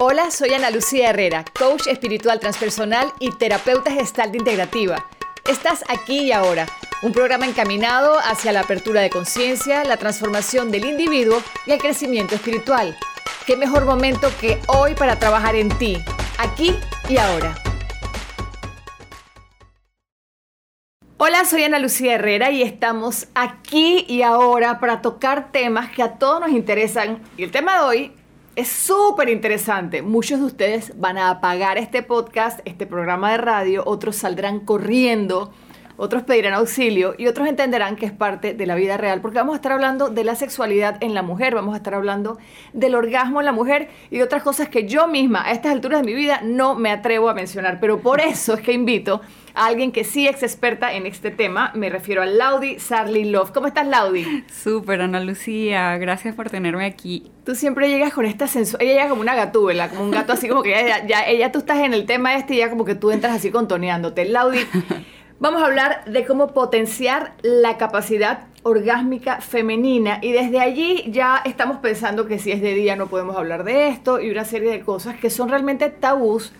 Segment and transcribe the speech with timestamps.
[0.00, 5.04] Hola, soy Ana Lucía Herrera, coach espiritual transpersonal y terapeuta gestal integrativa.
[5.44, 6.66] Estás aquí y ahora,
[7.02, 12.36] un programa encaminado hacia la apertura de conciencia, la transformación del individuo y el crecimiento
[12.36, 12.96] espiritual.
[13.44, 15.98] ¿Qué mejor momento que hoy para trabajar en ti,
[16.38, 16.76] aquí
[17.08, 17.56] y ahora?
[21.16, 26.18] Hola, soy Ana Lucía Herrera y estamos aquí y ahora para tocar temas que a
[26.18, 27.20] todos nos interesan.
[27.36, 28.17] Y el tema de hoy
[28.58, 30.02] es súper interesante.
[30.02, 35.52] Muchos de ustedes van a apagar este podcast, este programa de radio, otros saldrán corriendo,
[35.98, 39.52] otros pedirán auxilio y otros entenderán que es parte de la vida real, porque vamos
[39.52, 42.38] a estar hablando de la sexualidad en la mujer, vamos a estar hablando
[42.72, 46.00] del orgasmo en la mujer y de otras cosas que yo misma a estas alturas
[46.00, 49.20] de mi vida no me atrevo a mencionar, pero por eso es que invito
[49.58, 51.72] alguien que sí es experta en este tema.
[51.74, 53.50] Me refiero a Laudi Sarli Love.
[53.50, 54.44] ¿Cómo estás, Laudi?
[54.52, 55.96] Súper, Ana Lucía.
[55.98, 57.30] Gracias por tenerme aquí.
[57.44, 58.90] Tú siempre llegas con esta sensualidad.
[58.90, 61.60] Ella llega como una gatúbela, como un gato así como que ya, ya, ella tú
[61.60, 64.26] estás en el tema este y ya como que tú entras así contoneándote.
[64.26, 64.60] Laudi,
[65.40, 70.18] vamos a hablar de cómo potenciar la capacidad orgásmica femenina.
[70.22, 73.88] Y desde allí ya estamos pensando que si es de día no podemos hablar de
[73.88, 76.52] esto y una serie de cosas que son realmente tabús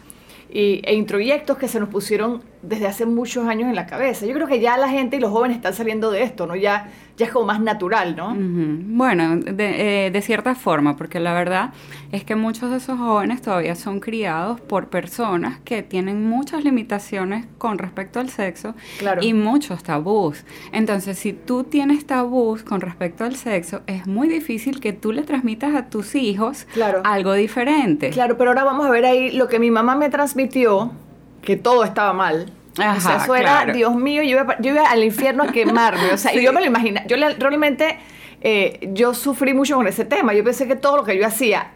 [0.50, 4.26] e introyectos que se nos pusieron desde hace muchos años en la cabeza.
[4.26, 6.56] Yo creo que ya la gente y los jóvenes están saliendo de esto, ¿no?
[6.56, 8.34] Ya, ya es como más natural, ¿no?
[8.36, 11.70] Bueno, de, eh, de, cierta forma, porque la verdad
[12.12, 17.46] es que muchos de esos jóvenes todavía son criados por personas que tienen muchas limitaciones
[17.58, 18.74] con respecto al sexo
[19.20, 20.44] y muchos tabús.
[20.72, 25.22] Entonces, si tú tienes tabús con respecto al sexo, es muy difícil que tú le
[25.22, 26.66] transmitas a tus hijos
[27.04, 28.10] algo diferente.
[28.10, 30.92] Claro, pero ahora vamos a ver ahí lo que mi mamá me transmitió
[31.42, 32.52] que todo estaba mal.
[32.76, 36.12] o sea, eso era, Dios mío, yo iba, al infierno a quemarme.
[36.12, 37.00] O sea, y yo me lo imagino.
[37.06, 37.98] Yo realmente,
[38.40, 40.34] eh, yo sufrí mucho con ese tema.
[40.34, 41.72] Yo pensé que todo lo que yo hacía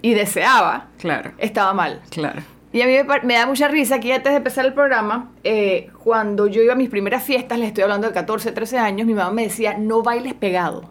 [0.00, 1.32] y deseaba claro.
[1.38, 2.00] estaba mal.
[2.10, 2.42] Claro.
[2.72, 6.46] Y a mí me, da mucha risa que antes de empezar el programa, eh, cuando
[6.46, 9.30] yo iba a mis primeras fiestas, le estoy hablando de 14, 13 años, mi mamá
[9.30, 10.88] me decía, no bailes pegado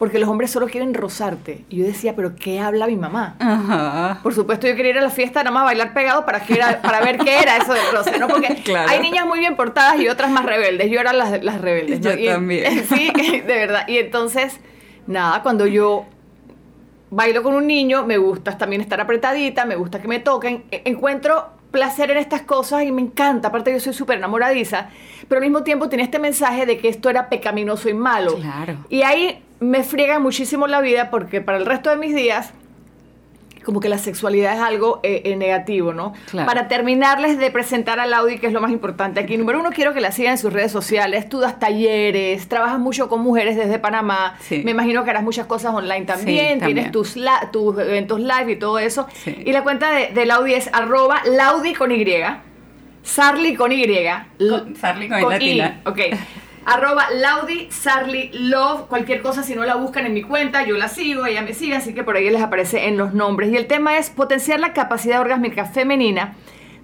[0.00, 1.66] porque los hombres solo quieren rozarte.
[1.68, 4.18] Y yo decía, ¿pero qué habla mi mamá?
[4.22, 6.54] Por supuesto, yo quería ir a la fiesta nada más a bailar pegado para, que
[6.54, 8.26] era, para ver qué era eso del roce, ¿no?
[8.26, 10.90] Porque hay niñas muy bien portadas y otras más rebeldes.
[10.90, 12.00] Yo era las, las rebeldes.
[12.00, 12.14] ¿no?
[12.14, 12.82] Yo también.
[12.88, 13.86] Sí, de verdad.
[13.88, 14.58] Y entonces,
[15.06, 16.06] nada, cuando yo
[17.10, 20.80] bailo con un niño, me gusta también estar apretadita, me gusta que me toquen, e,
[20.86, 24.88] encuentro placer en estas cosas y me encanta, aparte yo soy súper enamoradiza,
[25.28, 28.36] pero al mismo tiempo tenía este mensaje de que esto era pecaminoso y malo.
[28.36, 28.78] Claro.
[28.88, 32.52] Y ahí me friega muchísimo la vida porque para el resto de mis días
[33.64, 36.14] como que la sexualidad es algo eh, eh, negativo, ¿no?
[36.32, 39.36] Para terminarles de presentar al Audi, que es lo más importante aquí.
[39.36, 41.28] Número uno, quiero que la sigan en sus redes sociales.
[41.28, 44.38] Tú das talleres, trabajas mucho con mujeres desde Panamá.
[44.50, 46.60] Me imagino que harás muchas cosas online también.
[46.60, 47.16] Tienes tus,
[47.52, 49.06] tus eventos live y todo eso.
[49.26, 52.06] Y la cuenta de, del Audi es arroba Laudi con Y.
[53.02, 53.84] Sarli con Y.
[54.80, 55.34] Sarli con, con.
[55.84, 56.00] Ok.
[56.64, 58.88] arroba Laudi Sarli Love.
[58.88, 61.76] Cualquier cosa, si no la buscan en mi cuenta, yo la sigo, ella me sigue,
[61.76, 63.52] así que por ahí les aparece en los nombres.
[63.52, 66.34] Y el tema es potenciar la capacidad orgásmica femenina,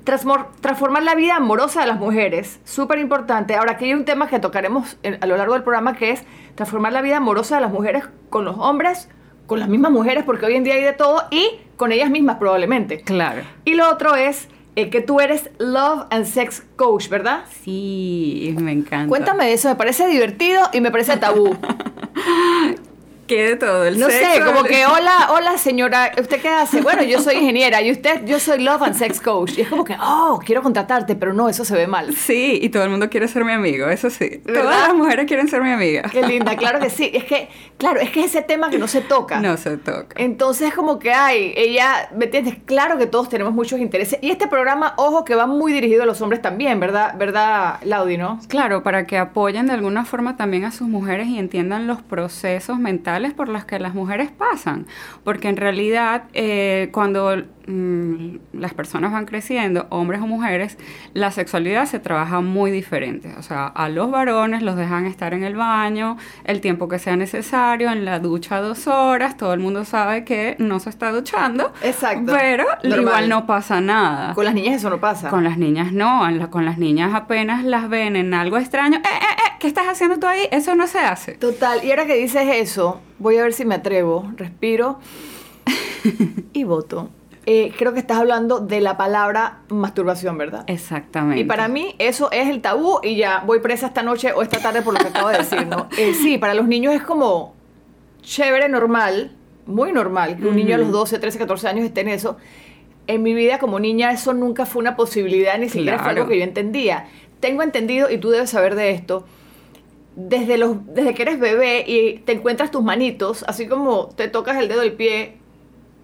[0.05, 2.61] transformar la vida amorosa de las mujeres.
[2.65, 3.57] Súper importante.
[3.57, 6.93] Ahora, aquí hay un tema que tocaremos a lo largo del programa que es transformar
[6.93, 9.09] la vida amorosa de las mujeres con los hombres,
[9.47, 12.37] con las mismas mujeres, porque hoy en día hay de todo, y con ellas mismas
[12.37, 13.03] probablemente.
[13.03, 13.43] Claro.
[13.65, 17.45] Y lo otro es eh, que tú eres Love and Sex Coach, ¿verdad?
[17.65, 19.09] Sí, me encanta.
[19.09, 21.57] Cuéntame de eso, me parece divertido y me parece tabú.
[23.27, 23.85] ¿Qué de todo?
[23.85, 26.81] El no sé, como que hola, hola señora, ¿usted qué hace?
[26.81, 29.59] Bueno, yo soy ingeniera y usted, yo soy Love and Sex Coach.
[29.59, 32.15] Y es como que, oh, quiero contratarte, pero no, eso se ve mal.
[32.15, 34.41] Sí, y todo el mundo quiere ser mi amigo, eso sí.
[34.47, 36.03] Todas las mujeres quieren ser mi amiga.
[36.11, 37.11] Qué linda, claro que sí.
[37.13, 37.49] Es que,
[37.79, 39.41] claro, es que es ese tema que no se toca.
[39.41, 40.15] No se toca.
[40.17, 42.57] Entonces, como que, ay, ella, ¿me entiendes?
[42.65, 44.19] Claro que todos tenemos muchos intereses.
[44.23, 47.15] Y este programa, ojo, que va muy dirigido a los hombres también, ¿verdad?
[47.19, 48.39] ¿Verdad, Laudi, no?
[48.49, 52.79] Claro, para que apoyen de alguna forma también a sus mujeres y entiendan los procesos
[52.79, 54.87] mentales por las que las mujeres pasan,
[55.25, 57.37] porque en realidad eh, cuando
[57.67, 60.79] mm, las personas van creciendo, hombres o mujeres,
[61.15, 63.35] la sexualidad se trabaja muy diferente.
[63.39, 67.17] O sea, a los varones los dejan estar en el baño el tiempo que sea
[67.17, 71.73] necesario, en la ducha dos horas, todo el mundo sabe que no se está duchando.
[71.83, 72.33] Exacto.
[72.37, 74.35] Pero igual no pasa nada.
[74.35, 75.31] Con las niñas eso no pasa.
[75.31, 78.99] Con las niñas no, con las niñas apenas las ven en algo extraño.
[78.99, 79.53] ¡Eh, eh, eh!
[79.59, 80.49] ¿Qué estás haciendo tú ahí?
[80.51, 81.33] Eso no se hace.
[81.33, 81.83] Total.
[81.85, 84.31] Y ahora que dices eso, voy a ver si me atrevo.
[84.37, 84.99] Respiro
[86.53, 87.11] y voto.
[87.49, 90.65] Eh, creo que estás hablando de la palabra masturbación, ¿verdad?
[90.67, 91.41] Exactamente.
[91.41, 94.59] Y para mí eso es el tabú y ya voy presa esta noche o esta
[94.59, 95.89] tarde por lo que acabo de decir, ¿no?
[95.97, 97.55] Eh, sí, para los niños es como
[98.21, 99.31] chévere, normal,
[99.67, 102.37] muy normal que un niño a los 12, 13, 14 años esté en eso.
[103.07, 106.39] En mi vida como niña eso nunca fue una posibilidad, ni siquiera fue algo que
[106.39, 107.07] yo entendía.
[107.39, 109.25] Tengo entendido, y tú debes saber de esto,
[110.17, 114.57] desde, los, desde que eres bebé y te encuentras tus manitos, así como te tocas
[114.57, 115.37] el dedo del pie,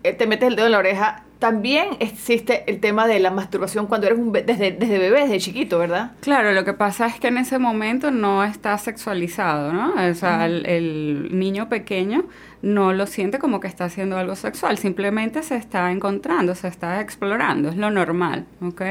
[0.05, 3.89] eh, te metes el dedo en la oreja, también existe el tema de la masturbación
[3.89, 6.13] cuando eres un desde, desde bebé, desde chiquito, ¿verdad?
[6.21, 9.93] Claro, lo que pasa es que en ese momento no está sexualizado, ¿no?
[9.93, 12.27] O sea, el, niño pequeño
[12.63, 17.01] no lo siente como que está haciendo algo sexual, simplemente se está encontrando, se está
[17.01, 18.83] explorando, es lo normal, ¿ok?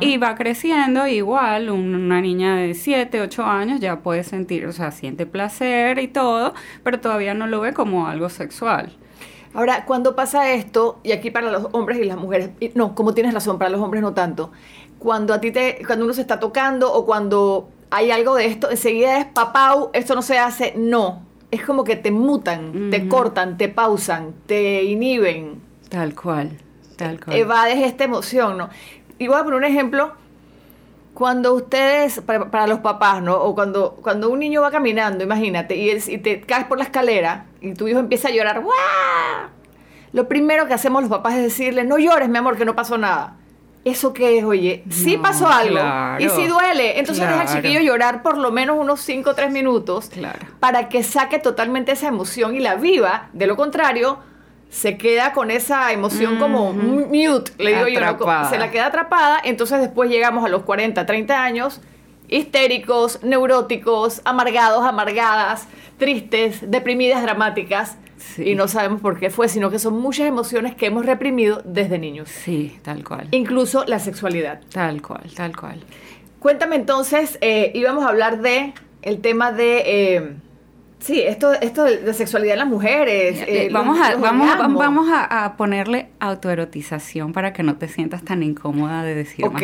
[0.00, 4.92] Y va creciendo igual, una niña de 7, 8 años ya puede sentir, o sea,
[4.92, 8.96] siente placer y todo, pero todavía no lo ve como algo sexual.
[9.54, 13.34] Ahora, cuando pasa esto, y aquí para los hombres y las mujeres, no, como tienes
[13.34, 14.50] razón, para los hombres no tanto,
[14.98, 18.70] cuando a ti te, cuando uno se está tocando o cuando hay algo de esto,
[18.70, 21.22] enseguida es papau, esto no se hace, no.
[21.50, 25.60] Es como que te mutan, te cortan, te pausan, te inhiben.
[25.90, 26.56] Tal cual,
[26.96, 27.36] tal cual.
[27.36, 28.70] Evades esta emoción, ¿no?
[29.18, 30.12] Y voy a poner un ejemplo
[31.12, 33.34] cuando ustedes, para, los papás, ¿no?
[33.34, 37.44] O cuando, cuando un niño va caminando, imagínate, y, y, te caes por la escalera
[37.62, 39.50] y tu hijo empieza a llorar, ¡Wah!
[40.12, 42.98] Lo primero que hacemos los papás es decirle, no llores, mi amor, que no pasó
[42.98, 43.36] nada.
[43.84, 44.44] ¿Eso qué es?
[44.44, 45.80] Oye, sí pasó algo.
[46.20, 47.00] Y sí duele.
[47.00, 50.10] Entonces deja al chiquillo llorar por lo menos unos 5 o 3 minutos
[50.60, 53.28] para que saque totalmente esa emoción y la viva.
[53.32, 54.18] De lo contrario,
[54.68, 58.00] se queda con esa emoción como mute, le digo yo,
[58.48, 61.80] se la queda atrapada, entonces después llegamos a los 40, 30 años,
[62.32, 65.68] histéricos, neuróticos, amargados, amargadas,
[65.98, 67.96] tristes, deprimidas, dramáticas,
[68.38, 71.98] y no sabemos por qué fue, sino que son muchas emociones que hemos reprimido desde
[71.98, 72.28] niños.
[72.28, 73.28] Sí, tal cual.
[73.32, 74.60] Incluso la sexualidad.
[74.72, 75.80] Tal cual, tal cual.
[76.38, 79.82] Cuéntame entonces, eh, íbamos a hablar de el tema de...
[79.86, 80.36] Eh,
[81.02, 83.42] Sí, esto, esto de sexualidad en las mujeres.
[83.48, 89.02] Eh, vamos, a, vamos, vamos a, ponerle autoerotización para que no te sientas tan incómoda
[89.02, 89.60] de decir Ok,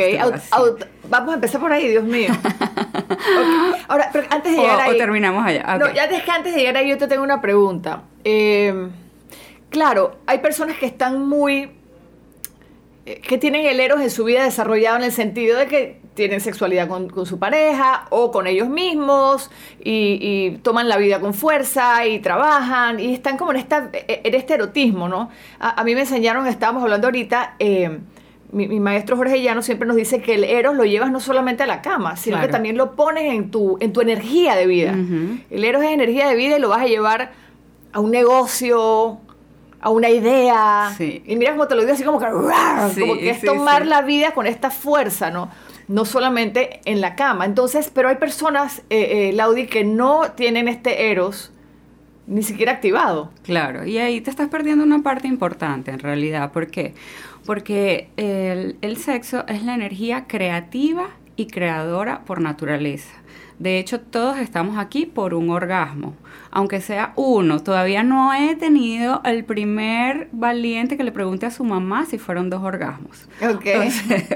[1.08, 2.31] vamos a empezar por ahí, Dios mío.
[3.88, 4.94] Ahora, pero antes de llegar ahí.
[4.94, 5.79] O terminamos allá.
[5.79, 8.02] No, ya que antes de llegar ahí, yo te tengo una pregunta.
[8.25, 8.88] Eh,
[9.70, 11.70] claro, hay personas que están muy.
[13.06, 16.41] Eh, que tienen el eros en su vida desarrollado en el sentido de que tienen
[16.41, 22.19] sexualidad con, su pareja o con ellos mismos y, toman la vida con fuerza y
[22.19, 25.31] trabajan y están como en, esta, en este erotismo, ¿no?
[25.61, 28.00] A, mí me enseñaron, estábamos hablando ahorita, eh,
[28.50, 31.67] mi, maestro Jorge Llano siempre nos dice que el eros lo llevas no solamente a
[31.67, 34.97] la cama, sino que también lo pones en tu, en tu energía de vida.
[35.50, 37.31] El eros es energía de vida y lo vas a llevar
[37.93, 39.19] a un negocio,
[39.81, 40.93] a una idea.
[40.99, 44.32] Y mira cómo te lo digo así como que, como que es tomar la vida
[44.32, 45.49] con esta fuerza, ¿no?
[45.88, 47.46] No solamente en la cama.
[47.46, 51.50] Entonces, pero hay personas, eh, eh, Laudi, que no tienen este eros
[52.26, 53.31] ni siquiera activado.
[53.43, 56.52] Claro, y ahí te estás perdiendo una parte importante en realidad.
[56.52, 56.94] ¿Por qué?
[57.46, 63.14] Porque el, el sexo es la energía creativa y creadora por naturaleza.
[63.58, 66.14] De hecho, todos estamos aquí por un orgasmo,
[66.52, 67.60] aunque sea uno.
[67.60, 72.50] Todavía no he tenido el primer valiente que le pregunte a su mamá si fueron
[72.50, 73.28] dos orgasmos.
[73.43, 73.66] Ok.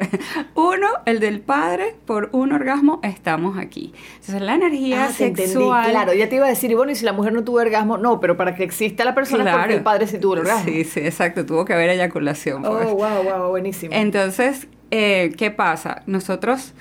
[0.57, 3.95] uno, el del padre, por un orgasmo estamos aquí.
[4.15, 5.91] Entonces, la energía ah, sexual.
[5.91, 7.99] Claro, ya te iba a decir, y bueno, y si la mujer no tuvo orgasmo,
[7.99, 10.65] no, pero para que exista la persona es porque el padre sí tuvo el orgasmo.
[10.65, 12.67] Sí, sí, exacto, tuvo que haber eyaculación.
[12.67, 13.95] Oh, wow, wow, buenísimo.
[13.95, 16.03] Entonces, eh, ¿qué pasa?
[16.07, 16.75] Nosotros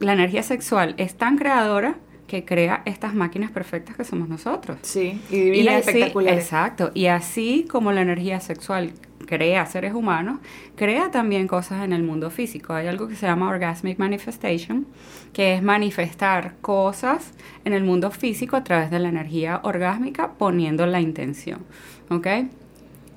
[0.00, 4.78] la energía sexual es tan creadora que crea estas máquinas perfectas que somos nosotros.
[4.82, 6.44] Sí, y divinas y espectaculares.
[6.44, 8.92] Exacto, y así como la energía sexual
[9.26, 10.38] crea seres humanos,
[10.76, 12.74] crea también cosas en el mundo físico.
[12.74, 14.86] Hay algo que se llama orgasmic manifestation,
[15.32, 17.32] que es manifestar cosas
[17.64, 21.60] en el mundo físico a través de la energía orgásmica poniendo la intención.
[22.10, 22.26] ¿Ok?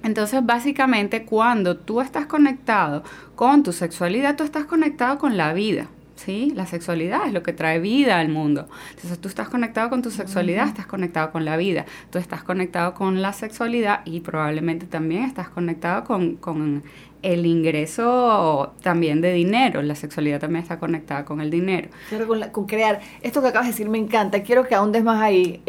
[0.03, 3.03] Entonces, básicamente, cuando tú estás conectado
[3.35, 5.87] con tu sexualidad, tú estás conectado con la vida.
[6.21, 6.51] ¿Sí?
[6.55, 8.67] La sexualidad es lo que trae vida al mundo.
[8.91, 12.93] Entonces tú estás conectado con tu sexualidad, estás conectado con la vida, tú estás conectado
[12.93, 16.83] con la sexualidad y probablemente también estás conectado con,
[17.21, 19.83] el ingreso también de dinero.
[19.83, 21.89] La sexualidad también está conectada con el dinero.
[22.09, 22.99] Claro, con, crear.
[23.21, 24.41] Esto que acabas de decir me encanta.
[24.41, 25.61] Quiero que ahondes más ahí.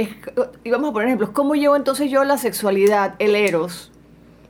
[0.65, 1.31] y vamos a poner ejemplos.
[1.31, 3.93] ¿Cómo llevo entonces yo la sexualidad, el eros,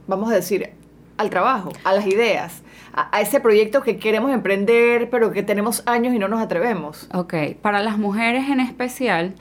[0.07, 0.71] vamos a decir,
[1.17, 2.63] al trabajo, a las ideas?
[2.95, 7.09] a, ese proyecto que queremos emprender, pero que tenemos años y no nos atrevemos?
[7.15, 9.35] Ok, para las mujeres en especial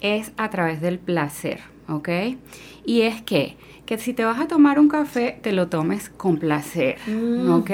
[0.00, 2.08] es a través del placer, ¿ok?
[2.84, 6.38] Y es que que si te vas a tomar un café, te lo tomes con
[6.38, 7.50] placer, Mm.
[7.52, 7.70] ¿ok?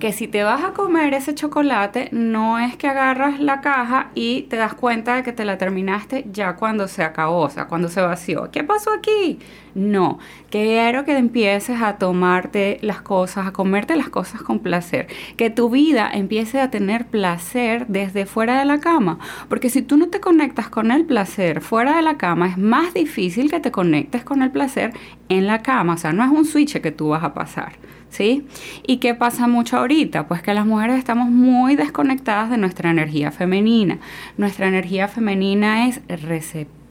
[0.00, 4.42] Que si te vas a comer ese chocolate, no es que agarras la caja y
[4.42, 7.88] te das cuenta de que te la terminaste ya cuando se acabó, o sea, cuando
[7.88, 8.50] se vació.
[8.50, 9.38] ¿Qué pasó aquí?
[9.76, 10.18] No,
[10.48, 15.06] quiero que empieces a tomarte las cosas, a comerte las cosas con placer,
[15.36, 19.18] que tu vida empiece a tener placer desde fuera de la cama,
[19.50, 22.94] porque si tú no te conectas con el placer fuera de la cama, es más
[22.94, 24.94] difícil que te conectes con el placer
[25.28, 27.74] en la cama, o sea, no es un switch que tú vas a pasar.
[28.08, 28.46] ¿Sí?
[28.86, 30.26] ¿Y qué pasa mucho ahorita?
[30.26, 33.98] Pues que las mujeres estamos muy desconectadas de nuestra energía femenina.
[34.38, 36.85] Nuestra energía femenina es receptiva.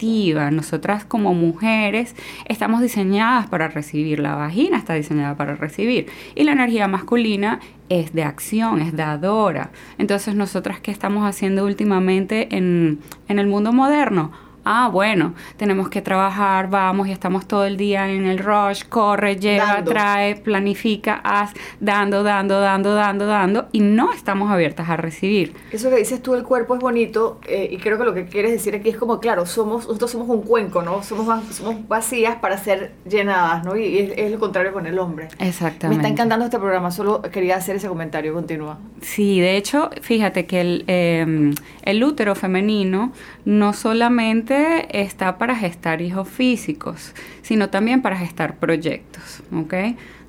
[0.52, 2.16] Nosotras como mujeres
[2.50, 4.20] estamos diseñadas para recibir.
[4.20, 6.08] La vagina está diseñada para recibir.
[6.36, 9.72] Y la energía masculina es de acción, es dadora.
[9.98, 13.00] Entonces, nosotras, ¿qué estamos haciendo últimamente en,
[13.30, 14.32] en el mundo moderno?
[14.68, 19.36] Ah, bueno, tenemos que trabajar, vamos y estamos todo el día en el rush, corre,
[19.36, 19.92] lleva, Dando.
[19.92, 25.54] trae, planifica, haz, dando, dando, dando, dando, dando, y no estamos abiertas a recibir.
[25.72, 28.52] Eso que dices tú, el cuerpo es bonito, eh, y creo que lo que quieres
[28.52, 31.04] decir aquí es como, claro, somos, nosotros somos un cuenco, ¿no?
[31.04, 33.76] Somos, somos vacías para ser llenadas, ¿no?
[33.78, 35.28] Y es, es lo contrario con el hombre.
[35.38, 35.90] Exactamente.
[35.90, 38.80] Me está encantando este programa, solo quería hacer ese comentario, continúa.
[39.02, 41.54] Sí, de hecho, fíjate que el, eh,
[41.84, 43.12] el útero femenino
[43.46, 44.55] no solamente
[44.90, 49.74] está para gestar hijos físicos, sino también para gestar proyectos, ¿ok?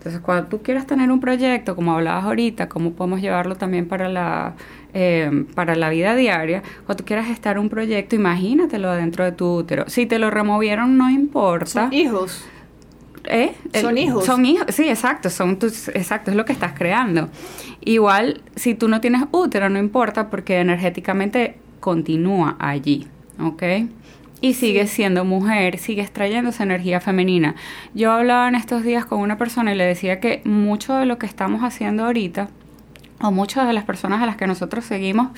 [0.07, 4.09] Entonces, cuando tú quieras tener un proyecto, como hablabas ahorita, cómo podemos llevarlo también para
[4.09, 4.55] la,
[4.95, 9.57] eh, para la vida diaria, cuando tú quieras gestar un proyecto, imagínatelo adentro de tu
[9.57, 9.85] útero.
[9.89, 11.87] Si te lo removieron, no importa.
[11.87, 12.45] Son hijos.
[13.25, 13.53] ¿Eh?
[13.81, 14.25] Son hijos.
[14.25, 17.29] Son hijos, sí, exacto, son tus, exacto, es lo que estás creando.
[17.81, 23.09] Igual, si tú no tienes útero, no importa porque energéticamente continúa allí,
[23.41, 23.63] ¿ok?
[24.41, 27.55] Y sigues siendo mujer, sigues trayendo esa energía femenina.
[27.95, 31.19] Yo hablaba en estos días con una persona y le decía que mucho de lo
[31.19, 32.49] que estamos haciendo ahorita,
[33.23, 35.29] o muchas de las personas a las que nosotros seguimos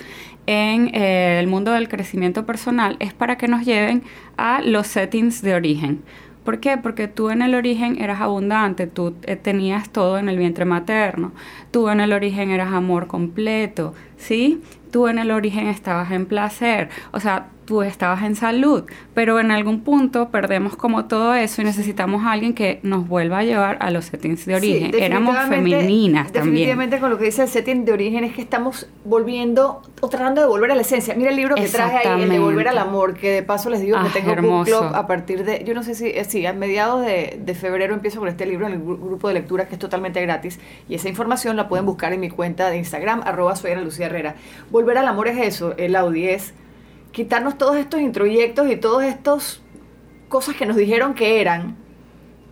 [0.47, 4.02] en eh, el mundo del crecimiento personal, es para que nos lleven
[4.37, 6.02] a los settings de origen.
[6.43, 6.78] ¿Por qué?
[6.78, 11.33] Porque tú en el origen eras abundante, tú eh, tenías todo en el vientre materno,
[11.71, 14.61] tú en el origen eras amor completo, ¿sí?
[14.90, 19.50] Tú en el origen estabas en placer, o sea, tú estabas en salud, pero en
[19.50, 23.76] algún punto perdemos como todo eso y necesitamos a alguien que nos vuelva a llevar
[23.80, 24.90] a los settings de origen.
[24.92, 26.44] Sí, Éramos definitivamente- femeninas también.
[26.54, 30.40] Definitivamente con lo que dice el setting de origen es que estamos volviendo o tratando
[30.40, 31.14] de volver a la esencia.
[31.14, 32.78] Mira el libro que traje ahí, el de Volver al.
[32.78, 34.78] Amor, que de paso les digo Ah, que tengo book hermoso.
[34.80, 37.92] club a partir de, yo no sé si, eh, sí, a mediados de, de febrero
[37.92, 40.58] empiezo con este libro en el gru- grupo de lectura que es totalmente gratis
[40.88, 44.06] y esa información la pueden buscar en mi cuenta de Instagram, arroba soy Ana Lucía
[44.06, 44.37] Herrera.
[44.70, 46.54] Volver al amor es eso, el Audi es
[47.18, 49.60] quitarnos todos estos introyectos y todos estos
[50.28, 51.75] cosas que nos dijeron que eran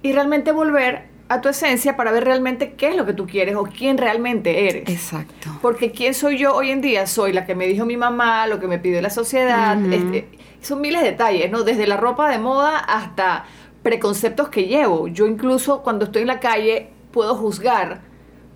[0.02, 3.54] y realmente volver a tu esencia para ver realmente qué es lo que tú quieres
[3.54, 4.88] o quién realmente eres.
[4.88, 5.50] Exacto.
[5.62, 8.58] Porque quién soy yo hoy en día, soy la que me dijo mi mamá, lo
[8.58, 10.28] que me pidió la sociedad, este,
[10.61, 11.62] son miles de detalles, ¿no?
[11.62, 13.44] Desde la ropa de moda hasta
[13.85, 15.06] preconceptos que llevo.
[15.06, 18.00] Yo incluso cuando estoy en la calle puedo juzgar,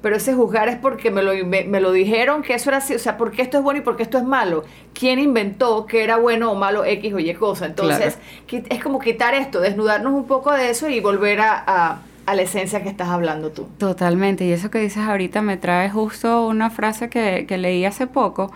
[0.03, 2.95] pero ese juzgar es porque me lo, me, me lo dijeron que eso era así,
[2.95, 4.65] o sea, porque esto es bueno y porque esto es malo.
[4.95, 7.67] ¿Quién inventó que era bueno o malo X o Y cosa?
[7.67, 12.03] Entonces, qui- es como quitar esto, desnudarnos un poco de eso y volver a, a-
[12.27, 13.67] a la esencia que estás hablando tú.
[13.79, 18.07] Totalmente, y eso que dices ahorita me trae justo una frase que, que leí hace
[18.07, 18.53] poco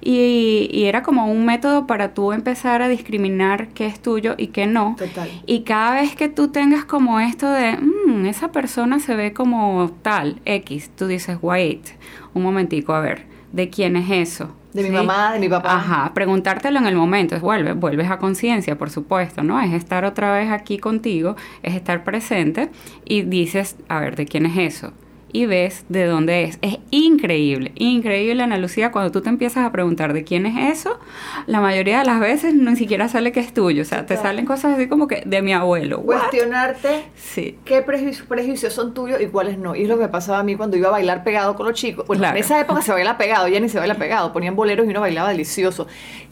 [0.00, 4.48] y, y era como un método para tú empezar a discriminar qué es tuyo y
[4.48, 4.96] qué no.
[4.98, 5.28] Total.
[5.46, 9.90] Y cada vez que tú tengas como esto de, "Mm, esa persona se ve como
[10.02, 11.86] tal, X, tú dices, wait,
[12.34, 14.54] un momentico, a ver, ¿de quién es eso?
[14.72, 15.76] De mi mamá, de mi papá.
[15.76, 19.58] Ajá, preguntártelo en el momento, es vuelve, vuelves a conciencia, por supuesto, ¿no?
[19.60, 22.68] Es estar otra vez aquí contigo, es estar presente
[23.04, 24.92] y dices, a ver, ¿de quién es eso?
[25.30, 26.58] Y ves de dónde es.
[26.62, 30.98] Es increíble, increíble, Ana Lucía, cuando tú te empiezas a preguntar de quién es eso,
[31.46, 34.46] la mayoría de las veces ni siquiera sale que es tuyo, o sea, te salen
[34.46, 35.98] cosas así como que de mi abuelo.
[35.98, 36.18] ¿What?
[36.30, 37.58] Cuestionarte Sí.
[37.66, 39.74] qué prejuicios, prejuicios son tuyos y cuáles no.
[39.76, 41.74] Y es lo que me pasaba a mí cuando iba a bailar pegado con los
[41.78, 42.06] chicos.
[42.06, 42.36] Bueno, Claro.
[42.38, 44.32] en esa época se baila pegado, ya ni se baila pegado.
[44.32, 45.86] Ponían boleros y uno bailaba delicioso.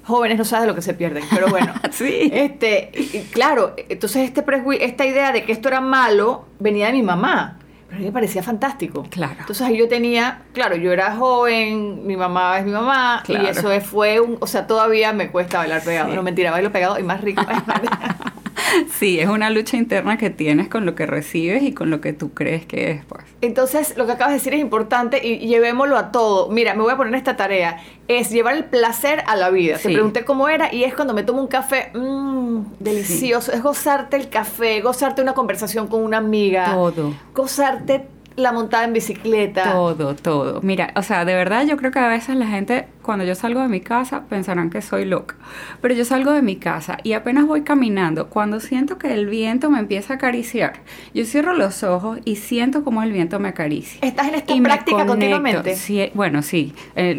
[0.04, 1.72] Jóvenes no saben de lo que se pierden, pero bueno.
[1.90, 2.30] Sí.
[2.32, 6.86] Este, y- y claro, entonces este preju- esta idea de que esto era malo venía
[6.86, 7.55] de mi mamá.
[7.86, 9.04] Pero a mí me parecía fantástico.
[9.10, 9.36] Claro.
[9.40, 13.44] Entonces ahí yo tenía, claro, yo era joven, mi mamá es mi mamá, Claro.
[13.44, 16.10] y eso es- fue un, o sea, todavía me cuesta bailar pegado.
[16.10, 16.16] Sí.
[16.16, 17.42] No mentira, bailo pegado y más rico.
[18.98, 22.12] sí, es una lucha interna que tienes con lo que recibes y con lo que
[22.12, 23.24] tú crees que es, pues.
[23.40, 26.48] Entonces, lo que acabas de decir es importante y llevémoslo a todo.
[26.50, 27.80] Mira, me voy a poner esta tarea.
[28.08, 29.78] Es llevar el placer a la vida.
[29.78, 33.52] Te pregunté cómo era y es cuando me tomo un café, mmm, delicioso.
[33.52, 36.72] Es gozarte el café, gozarte una conversación con una amiga.
[36.72, 37.14] Todo.
[37.34, 39.72] Gozarte la montada en bicicleta.
[39.72, 40.60] Todo, todo.
[40.62, 43.62] Mira, o sea, de verdad yo creo que a veces la gente, cuando yo salgo
[43.62, 45.36] de mi casa, pensarán que soy loca.
[45.80, 49.70] Pero yo salgo de mi casa y apenas voy caminando, cuando siento que el viento
[49.70, 50.74] me empieza a acariciar,
[51.14, 53.98] yo cierro los ojos y siento como el viento me acaricia.
[54.02, 55.74] ¿Estás en esta práctica continuamente?
[55.74, 56.74] Sí, bueno, sí.
[56.94, 57.18] Eh,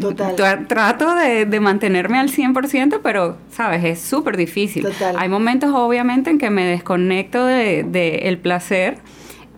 [0.68, 3.84] trato de, mantenerme al 100%, pero, ¿sabes?
[3.84, 4.84] Es súper difícil.
[4.84, 5.16] Total.
[5.18, 9.00] Hay momentos, obviamente, en que me desconecto del de, el placer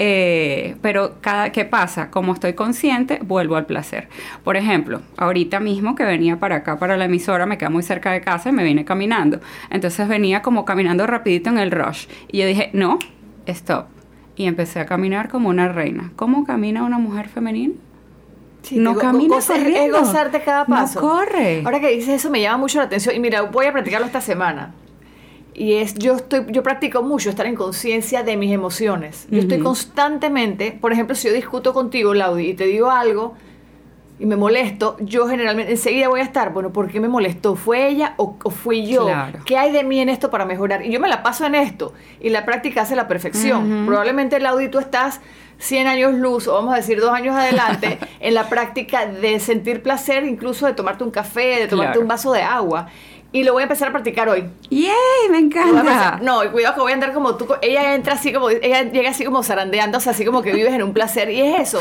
[0.02, 2.10] eh, pero cada ¿qué pasa?
[2.10, 4.08] Como estoy consciente, vuelvo al placer.
[4.46, 8.12] Por ejemplo, ahorita mismo que venía para acá, para la emisora, me queda muy cerca
[8.14, 9.42] de casa y me vine caminando.
[9.70, 12.08] Entonces venía como caminando rapidito en el rush.
[12.32, 12.98] Y yo dije, no,
[13.46, 13.88] stop.
[14.38, 16.14] Y empecé a caminar como una reina.
[16.16, 17.74] ¿Cómo camina una mujer femenina?
[18.72, 21.02] no camina Es gozarte cada paso.
[21.02, 21.62] No corre.
[21.66, 23.16] Ahora que dices eso me llama mucho la atención.
[23.16, 24.74] Y mira, voy a practicarlo esta semana
[25.60, 29.28] y es yo estoy yo practico mucho estar en conciencia de mis emociones.
[29.30, 33.36] Yo estoy constantemente, por ejemplo, si yo discuto contigo, Laudi, y te digo algo
[34.20, 37.58] y me molesto, yo generalmente enseguida voy a estar, bueno, ¿por qué me molestó?
[37.58, 39.10] ¿Fue ella o, fui yo?
[39.46, 40.86] ¿Qué hay de mí en esto para mejorar?
[40.86, 43.86] Y yo me la paso en esto y la práctica hace la perfección.
[43.86, 45.20] Probablemente, Laudi, tú estás
[45.58, 49.84] 100 años luz, o vamos a decir dos años adelante, en la práctica de sentir
[49.84, 52.88] placer, incluso de tomarte un café, de tomarte un vaso de agua.
[53.32, 54.46] Y lo voy a empezar a practicar hoy.
[54.70, 55.30] ¡Yay!
[55.30, 56.20] Me encanta.
[56.22, 57.48] No, cuidado que voy a andar como tú.
[57.62, 60.74] Ella entra así como, ella llega así como zarandeando, o sea, así como que vives
[60.74, 61.30] en un placer.
[61.30, 61.80] Y es eso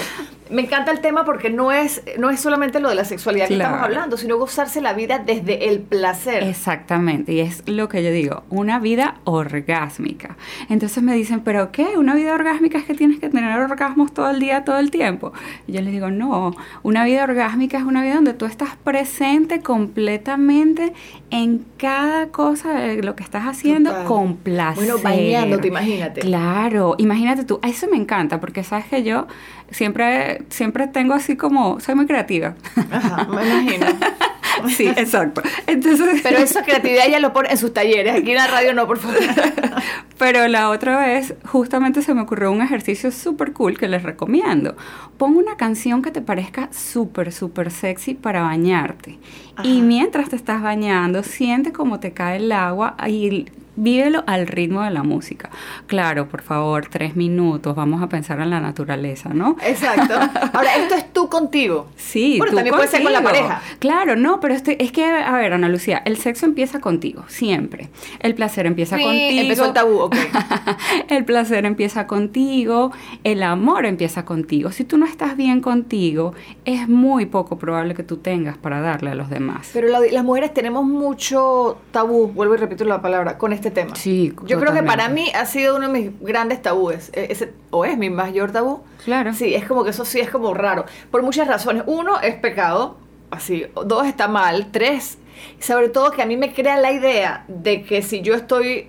[0.51, 3.55] me encanta el tema porque no es, no es solamente lo de la sexualidad que
[3.55, 6.43] estamos hablando, sino gozarse la vida desde el placer.
[6.43, 10.37] Exactamente, y es lo que yo digo, una vida orgásmica.
[10.69, 11.97] Entonces me dicen, ¿pero qué?
[11.97, 15.33] ¿Una vida orgásmica es que tienes que tener orgasmos todo el día, todo el tiempo?
[15.67, 19.61] Y yo les digo, no, una vida orgásmica es una vida donde tú estás presente
[19.61, 20.93] completamente
[21.31, 24.85] en cada cosa de lo que estás haciendo con placer.
[24.85, 26.21] Bueno, bañándote, imagínate.
[26.21, 29.27] Claro, imagínate tú, a eso me encanta, porque sabes que yo
[29.71, 32.55] siempre, siempre tengo así como, soy muy creativa.
[32.91, 33.87] Ajá, me imagino.
[34.77, 35.43] sí, exacto.
[35.67, 38.87] Entonces, Pero esa creatividad ella lo pone en sus talleres, aquí en la radio no,
[38.87, 39.19] por favor.
[40.19, 44.77] Pero la otra vez, justamente se me ocurrió un ejercicio súper cool que les recomiendo.
[45.17, 49.19] Pon una canción que te parezca súper, súper sexy para bañarte.
[49.63, 53.47] Y mientras te estás bañando, siente cómo te cae el agua y
[53.79, 55.51] vívelo al ritmo de la música.
[55.87, 59.57] Claro, por favor, tres minutos, vamos a pensar en la naturaleza, ¿no?
[59.65, 60.15] Exacto.
[60.53, 61.89] Ahora, esto es tú contigo.
[61.97, 63.63] Sí, bueno, también puede ser con la pareja.
[63.79, 67.89] Claro, no, pero este, es que, a ver, Ana Lucía, el sexo empieza contigo, siempre.
[68.21, 69.43] El placer empieza sí, contigo.
[69.43, 70.17] empezó el tabú, ok.
[71.09, 72.93] el placer empieza contigo,
[73.25, 74.73] el amor empieza contigo.
[74.73, 79.11] Si tú no estás bien contigo, es muy poco probable que tú tengas para darle
[79.11, 79.71] a los demás.
[79.73, 83.97] Pero las mujeres tenemos mucho tabú, vuelvo y repito la palabra, con este este tema.
[83.97, 87.53] Sí, Yo creo que para mí ha sido uno de mis grandes tabúes, e, ese,
[87.71, 88.83] o es mi mayor tabú.
[89.05, 89.33] Claro.
[89.35, 91.85] Sí, es como que eso sí es como raro, por muchas razones.
[91.87, 92.99] Uno, es pecado,
[93.31, 93.67] así.
[93.87, 94.69] Dos, está mal.
[94.73, 95.19] Tres,
[95.61, 98.89] sobre todo que a mí me crea la idea de que si yo estoy,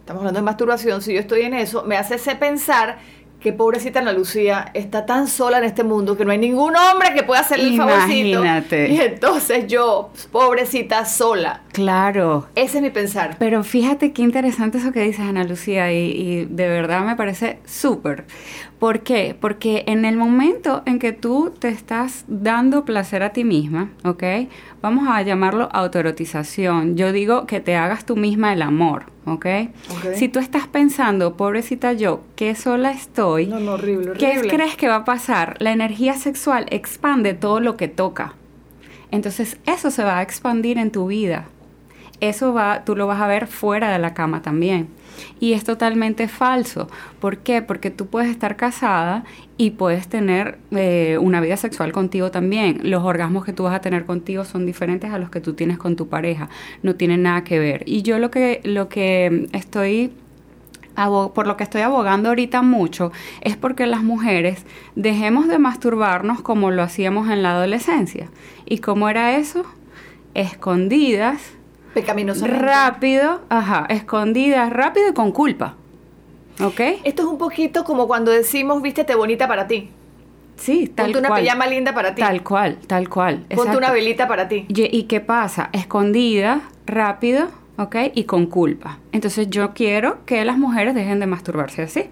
[0.00, 2.98] estamos hablando de masturbación, si yo estoy en eso, me hace pensar
[3.42, 7.12] que pobrecita Ana Lucía está tan sola en este mundo que no hay ningún hombre
[7.12, 8.44] que pueda hacerle el favorcito.
[8.44, 11.61] Y entonces yo, pobrecita sola.
[11.72, 12.46] Claro.
[12.54, 13.36] Ese es mi pensar.
[13.38, 17.58] Pero fíjate qué interesante eso que dices, Ana Lucía, y, y de verdad me parece
[17.64, 18.24] súper.
[18.78, 19.36] ¿Por qué?
[19.40, 24.24] Porque en el momento en que tú te estás dando placer a ti misma, ¿ok?
[24.80, 26.96] Vamos a llamarlo autoerotización.
[26.96, 29.46] Yo digo que te hagas tú misma el amor, ¿ok?
[30.16, 34.88] Si tú estás pensando, pobrecita yo, que sola estoy, no, no, horrible, ¿qué crees que
[34.88, 35.56] va a pasar?
[35.60, 38.34] La energía sexual expande todo lo que toca.
[39.12, 41.46] Entonces eso se va a expandir en tu vida.
[42.22, 44.86] Eso va, tú lo vas a ver fuera de la cama también.
[45.40, 46.88] Y es totalmente falso.
[47.18, 47.62] ¿Por qué?
[47.62, 49.24] Porque tú puedes estar casada
[49.56, 52.78] y puedes tener eh, una vida sexual contigo también.
[52.84, 55.78] Los orgasmos que tú vas a tener contigo son diferentes a los que tú tienes
[55.78, 56.48] con tu pareja.
[56.84, 57.82] No tienen nada que ver.
[57.86, 60.12] Y yo lo que, lo que estoy
[61.34, 66.70] por lo que estoy abogando ahorita mucho es porque las mujeres dejemos de masturbarnos como
[66.70, 68.28] lo hacíamos en la adolescencia.
[68.64, 69.64] ¿Y cómo era eso?
[70.34, 71.56] Escondidas,
[71.94, 72.64] Pecaminosamente.
[72.64, 75.76] Rápido, ajá, escondidas, rápido y con culpa.
[76.62, 76.80] ¿Ok?
[77.04, 79.90] Esto es un poquito como cuando decimos vístete bonita para ti.
[80.56, 82.22] Sí, tal Ponte una pijama linda para ti.
[82.22, 83.44] Tal cual, tal cual.
[83.54, 84.66] Ponte una velita para ti.
[84.68, 85.70] ¿Y, ¿Y qué pasa?
[85.72, 87.96] Escondida, rápido ¿ok?
[88.14, 88.98] Y con culpa.
[89.12, 92.04] Entonces yo quiero que las mujeres dejen de masturbarse así.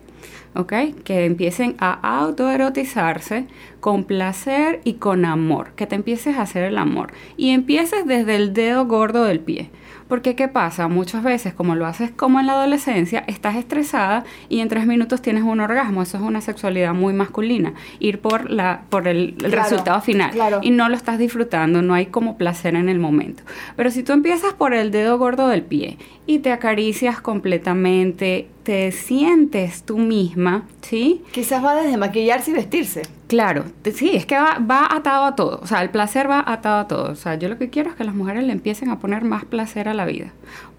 [0.55, 0.73] ¿Ok?
[1.05, 3.47] Que empiecen a autoerotizarse
[3.81, 8.37] con placer y con amor, que te empieces a hacer el amor y empieces desde
[8.37, 9.71] el dedo gordo del pie.
[10.11, 10.89] Porque ¿qué pasa?
[10.89, 15.23] Muchas veces, como lo haces como en la adolescencia, estás estresada y en tres minutos
[15.23, 16.03] tienes un orgasmo.
[16.03, 17.75] Eso es una sexualidad muy masculina.
[18.01, 20.33] Ir por, la, por el, resultado final.
[20.63, 23.45] Y no lo estás disfrutando, no hay como placer en el momento.
[23.77, 25.97] Pero si tú empiezas por el dedo gordo del pie
[26.31, 31.25] y te acaricias completamente, te sientes tú misma, ¿sí?
[31.33, 33.03] Quizás va desde maquillarse y vestirse.
[33.27, 36.79] Claro, sí, es que va, va, atado a todo, o sea, el placer va atado
[36.79, 37.11] a todo.
[37.11, 39.45] O sea, yo lo que quiero es que las mujeres le empiecen a poner más
[39.45, 40.31] placer a la vida.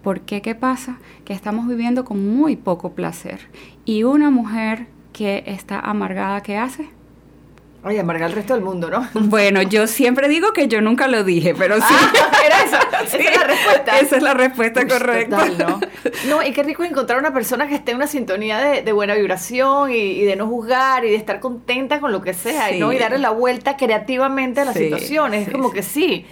[0.02, 1.00] Porque, ¿qué pasa?
[1.26, 3.42] Que estamos viviendo con muy poco placer.
[3.84, 6.88] Y una mujer que está amargada, ¿qué hace?
[7.84, 9.08] Ay, amargar al resto del mundo, ¿no?
[9.14, 11.82] Bueno, yo siempre digo que yo nunca lo dije, pero sí.
[11.88, 12.78] Ah, era eso.
[13.04, 14.00] Esa es la respuesta.
[14.00, 15.46] Esa es la respuesta correcta.
[15.58, 15.80] ¿no?
[16.28, 19.92] no, y qué rico encontrar una persona que esté en una sintonía de, buena vibración
[19.92, 22.94] y, de no juzgar y de estar contenta con lo que sea y, ¿no?
[22.94, 25.48] y darle la vuelta creativamente a las situaciones.
[25.48, 26.28] es como que sí,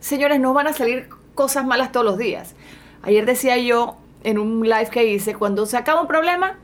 [0.00, 2.54] señores, no van a salir cosas malas todos los días.
[3.02, 6.58] Ayer decía yo en un live que hice, cuando se acaba un problema,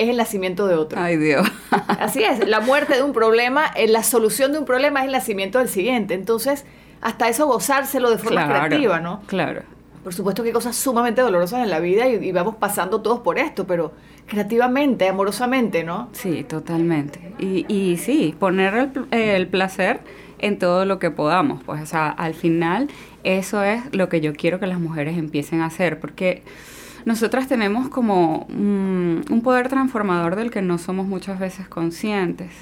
[0.00, 1.00] es el nacimiento de otro.
[1.00, 1.46] Ay, Dios.
[1.86, 5.12] Así es, la muerte de un problema, eh, la solución de un problema es el
[5.12, 6.14] nacimiento del siguiente.
[6.14, 6.64] Entonces,
[7.00, 9.22] hasta eso gozárselo de forma creativa, ¿no?
[9.26, 9.62] Claro.
[10.02, 13.38] Por supuesto que hay cosas sumamente dolorosas en la vida y, vamos pasando todos por
[13.38, 13.92] esto, pero
[14.26, 16.08] creativamente, amorosamente, ¿no?
[16.12, 17.34] Sí, totalmente.
[17.38, 20.00] Y, y sí, poner el, el placer
[20.38, 21.62] en todo lo que podamos.
[21.64, 22.88] Pues, o sea, al final,
[23.24, 26.42] eso es lo que yo quiero que las mujeres empiecen a hacer, porque
[27.04, 32.52] nosotras tenemos como mm, un poder transformador del que no somos muchas veces conscientes.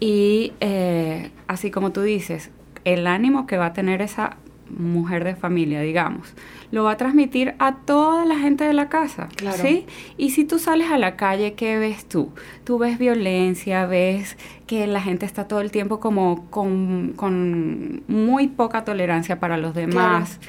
[0.00, 2.50] Y eh, así como tú dices,
[2.84, 4.36] el ánimo que va a tener esa
[4.68, 6.34] mujer de familia, digamos,
[6.70, 9.28] lo va a transmitir a toda la gente de la casa,
[9.60, 9.86] ¿sí?
[10.16, 12.32] Y si tú sales a la calle, ¿qué ves tú?
[12.64, 18.84] Tú ves violencia, ves que la gente está todo el tiempo como con, muy poca
[18.84, 20.40] tolerancia para los demás.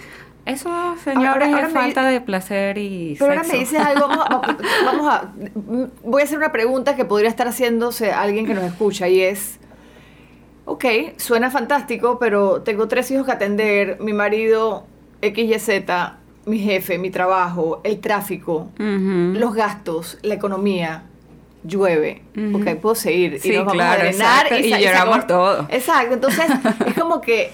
[0.46, 0.70] Eso,
[1.02, 5.32] señores, es falta de placer y Pero ahora me dices algo, vamos a,
[6.04, 9.60] Voy a hacer una pregunta que podría estar haciéndose alguien que nos escucha y es...
[10.66, 10.86] Ok,
[11.18, 14.86] suena fantástico, pero tengo tres hijos que atender, mi marido
[15.22, 15.70] XYZ,
[16.46, 21.04] mi jefe, mi trabajo, el tráfico, los gastos, la economía,
[21.64, 22.22] llueve,
[22.54, 25.66] ok, puedo seguir y nos vamos a drenar y, lloramos todo.
[25.70, 26.46] Exacto, entonces
[26.86, 27.52] es como que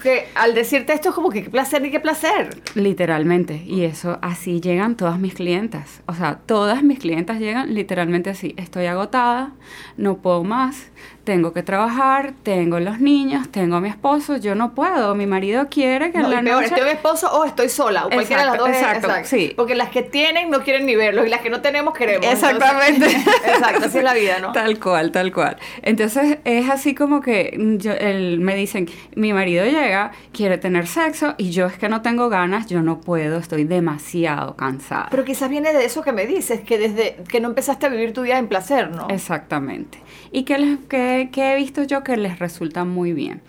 [0.00, 2.60] que al decirte esto es como que qué placer ni qué placer.
[2.74, 3.62] Literalmente.
[3.66, 6.02] Y eso, así llegan todas mis clientas.
[6.06, 8.54] O sea, todas mis clientas llegan literalmente así.
[8.56, 9.52] Estoy agotada,
[9.96, 10.90] no puedo más,
[11.30, 15.68] tengo que trabajar, tengo los niños, tengo a mi esposo, yo no puedo, mi marido
[15.70, 18.58] quiere que no, la peor, estoy mi esposo o estoy sola, o cualquiera de las
[18.58, 18.68] dos.
[18.68, 19.52] Exacto, Sí.
[19.54, 22.26] Porque las que tienen no quieren ni verlo y las que no tenemos queremos.
[22.26, 23.06] Exactamente.
[23.46, 24.50] exacto, así es la vida, ¿no?
[24.60, 25.56] Tal cual, tal cual.
[25.82, 27.92] Entonces es así como que yo,
[28.40, 32.66] me dicen, mi marido llega, quiere tener sexo y yo es que no tengo ganas,
[32.66, 35.06] yo no puedo, estoy demasiado cansada.
[35.12, 38.12] Pero quizás viene de eso que me dices, que desde que no empezaste a vivir
[38.12, 39.06] tu vida en placer, ¿no?
[39.10, 40.00] Exactamente.
[40.32, 43.42] Y que, les, que he visto yo que les resulta muy bien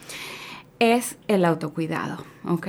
[0.82, 2.68] es el autocuidado, ¿ok?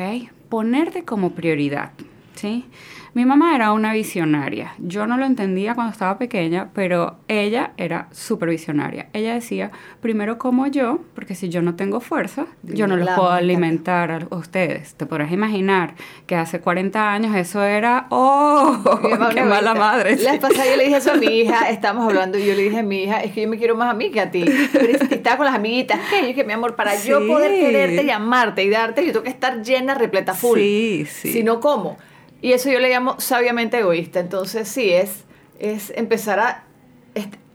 [0.51, 1.93] Ponerte como prioridad,
[2.35, 2.67] ¿sí?
[3.15, 4.73] Mi mamá era una visionaria.
[4.79, 9.09] Yo no lo entendía cuando estaba pequeña, pero ella era súper visionaria.
[9.13, 9.71] Ella decía,
[10.01, 14.35] primero como yo, porque si yo no tengo fuerza, yo no los puedo alimentar a
[14.35, 14.95] ustedes.
[14.95, 15.95] Te podrás imaginar
[16.27, 18.83] que hace 40 años eso era, ¡oh!
[19.35, 20.17] ¡Qué mala madre!
[20.17, 22.79] La pasada yo le dije eso a mi hija, estamos hablando, y yo le dije
[22.79, 24.43] a mi hija, es que yo me quiero más a mí que a ti.
[24.73, 28.11] Pero estaba con las amiguitas, que yo que mi amor, para yo poder quererte y
[28.11, 30.59] amarte y darte, yo tengo que estar llena, repleta, full.
[30.59, 31.31] Sí, sí.
[31.31, 31.99] Si no, ¿cómo?
[32.43, 34.21] Y eso yo le llamo sabiamente egoísta.
[34.21, 35.25] Entonces sí, es,
[35.59, 36.65] es empezar a,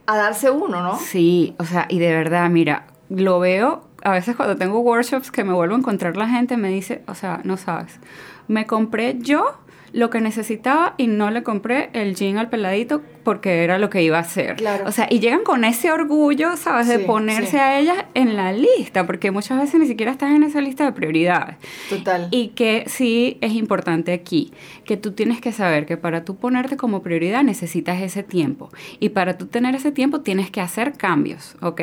[0.08, 0.98] a darse uno, ¿no?
[0.98, 5.44] Sí, o sea, y de verdad, mira, lo veo a veces cuando tengo workshops que
[5.44, 8.00] me vuelvo a encontrar la gente, me dice, o sea, no sabes,
[8.48, 9.58] me compré yo
[9.94, 14.04] lo que necesitaba y no le compré el jean al peladito porque era lo que
[14.04, 14.56] iba a hacer.
[14.56, 14.86] Claro.
[14.88, 16.88] O sea, y llegan con ese orgullo, ¿sabes?
[16.88, 20.62] de ponerse a ellas en la lista, porque muchas veces ni siquiera estás en esa
[20.62, 21.58] lista de prioridades.
[21.90, 22.28] Total.
[22.32, 24.52] Y que sí es importante aquí,
[24.86, 28.70] que tú tienes que saber que para tú ponerte como prioridad necesitas ese tiempo.
[29.00, 31.82] Y para tú tener ese tiempo tienes que hacer cambios, ¿ok?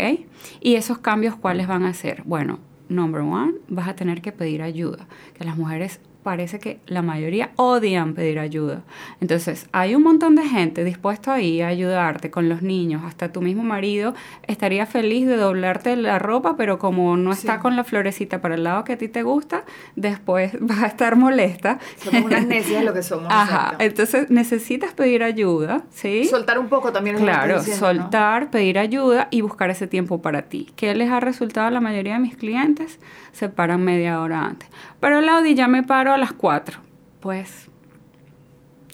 [0.61, 2.23] Y esos cambios, ¿cuáles van a ser?
[2.25, 5.07] Bueno, number one, vas a tener que pedir ayuda.
[5.37, 8.83] Que las mujeres parece que la mayoría odian pedir ayuda.
[9.21, 13.43] Entonces, hay un montón de gente dispuesto ahí a ayudarte con los niños, hasta tu
[13.43, 14.15] mismo marido
[14.47, 18.65] estaría feliz de doblarte la ropa, pero como no está con la florecita para el
[18.65, 19.65] lado que a ti te gusta,
[19.97, 21.79] después vas a estar molesta.
[21.99, 23.29] Somos unas necias lo que somos.
[23.31, 26.25] Ajá, entonces necesitas pedir ayuda, ¿sí?
[26.25, 27.17] Soltar un poco también.
[27.17, 30.73] Claro, soltar, pedir ayuda y buscar ese tiempo para ti.
[30.75, 32.99] ¿Qué les ha resultado a la mayoría de mis clientes?
[33.33, 34.69] Se paran media hora antes.
[35.01, 36.79] Pero Laudi, ya me paro a las 4.
[37.21, 37.69] Pues,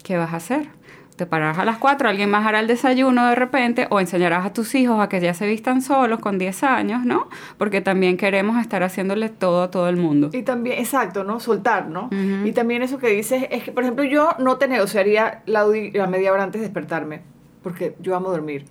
[0.03, 0.69] ¿qué vas a hacer?
[1.17, 4.55] Te pararás a las 4, alguien más hará el desayuno de repente o enseñarás a
[4.55, 7.29] tus hijos a que ya se vistan solos con 10 años, ¿no?
[7.59, 10.31] Porque también queremos estar haciéndole todo a todo el mundo.
[10.33, 11.39] Y también, exacto, ¿no?
[11.39, 12.09] Soltar, ¿no?
[12.45, 16.07] Y también eso que dices es que, por ejemplo, yo no te negociaría la, la
[16.07, 17.21] media hora antes de despertarme,
[17.63, 18.65] porque yo amo dormir.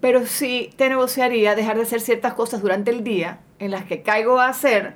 [0.00, 4.02] Pero sí te negociaría dejar de hacer ciertas cosas durante el día en las que
[4.02, 4.94] caigo a hacer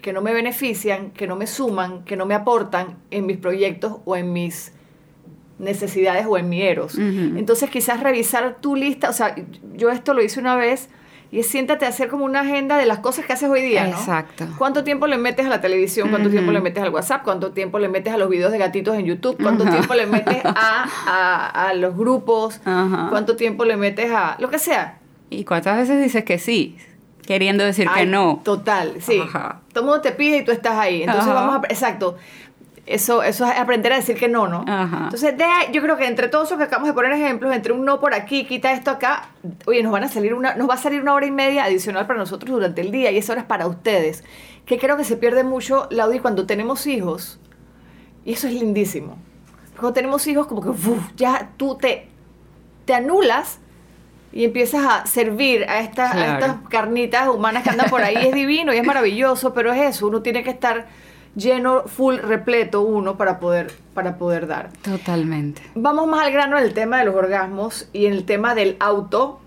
[0.00, 3.96] que no me benefician, que no me suman, que no me aportan en mis proyectos
[4.04, 4.72] o en mis
[5.58, 6.96] necesidades o en mi eros.
[6.98, 9.34] Entonces quizás revisar tu lista, o sea,
[9.74, 10.88] yo esto lo hice una vez
[11.30, 13.84] y es siéntate a hacer como una agenda de las cosas que haces hoy día,
[13.86, 13.98] ¿no?
[13.98, 14.46] Exacto.
[14.56, 16.08] ¿Cuánto tiempo le metes a la televisión?
[16.08, 17.22] ¿Cuánto tiempo le metes al WhatsApp?
[17.22, 19.36] ¿Cuánto tiempo le metes a los videos de gatitos en YouTube?
[19.42, 22.60] ¿Cuánto tiempo le metes a, a, los grupos?
[22.64, 25.00] ¿Cuánto tiempo le metes a lo que sea?
[25.28, 26.78] ¿Y cuántas veces dices que sí?
[27.28, 28.40] Queriendo decir que no.
[28.42, 29.20] Total, sí.
[29.74, 31.02] Todo el mundo te pide y tú estás ahí.
[31.02, 31.66] Entonces vamos a...
[31.68, 32.16] Exacto.
[32.86, 34.60] Eso, eso es aprender a decir que no, ¿no?
[34.60, 35.34] Entonces,
[35.70, 38.14] yo creo que entre todos los que acabamos de poner ejemplos, entre un no por
[38.14, 39.28] aquí, quita esto acá,
[39.66, 42.06] oye, nos van a salir una, nos va a salir una hora y media adicional
[42.06, 44.24] para nosotros durante el día y esa hora es para ustedes.
[44.64, 47.38] Que creo que se pierde mucho, Laudi, cuando tenemos hijos,
[48.24, 49.18] y eso es lindísimo.
[49.74, 50.70] Cuando tenemos hijos, como que
[51.14, 52.08] ya tú te,
[52.86, 53.60] te anulas
[54.32, 58.16] y empiezas a servir a, estas a estas carnitas humanas que andan por ahí.
[58.16, 60.86] es divino y es maravilloso, pero es eso, uno tiene que estar
[61.34, 64.70] lleno, full, repleto uno para poder, para poder dar.
[64.82, 65.62] Totalmente.
[65.74, 68.76] Vamos más al grano en el tema de los orgasmos y en el tema del
[68.80, 69.40] auto,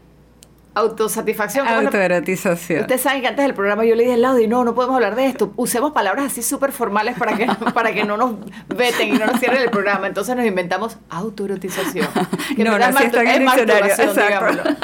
[0.73, 1.67] autosatisfacción.
[1.67, 2.81] Autoerotización.
[2.81, 4.95] Ustedes saben que antes del programa yo le dije al lado y no, no podemos
[4.95, 5.51] hablar de esto.
[5.55, 8.35] Usemos palabras así súper formales para que, para que no nos
[8.67, 10.07] veten y no nos cierren el programa.
[10.07, 12.07] Entonces nos inventamos autoerotización.
[12.55, 13.95] Que no, no, es, está en el diccionario.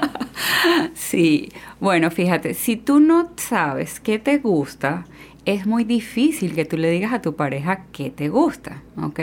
[0.93, 5.05] Sí, bueno, fíjate, si tú no sabes qué te gusta,
[5.45, 9.19] es muy difícil que tú le digas a tu pareja qué te gusta, ¿ok?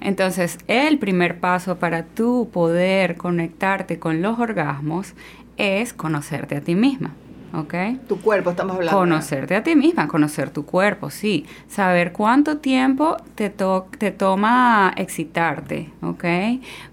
[0.00, 5.14] Entonces, el primer paso para tú poder conectarte con los orgasmos
[5.56, 7.14] es conocerte a ti misma.
[7.54, 7.74] ¿ok?
[8.08, 8.98] Tu cuerpo, estamos hablando.
[8.98, 11.46] Conocerte a ti misma, conocer tu cuerpo, sí.
[11.68, 16.24] Saber cuánto tiempo te, te toma excitarte, ¿ok?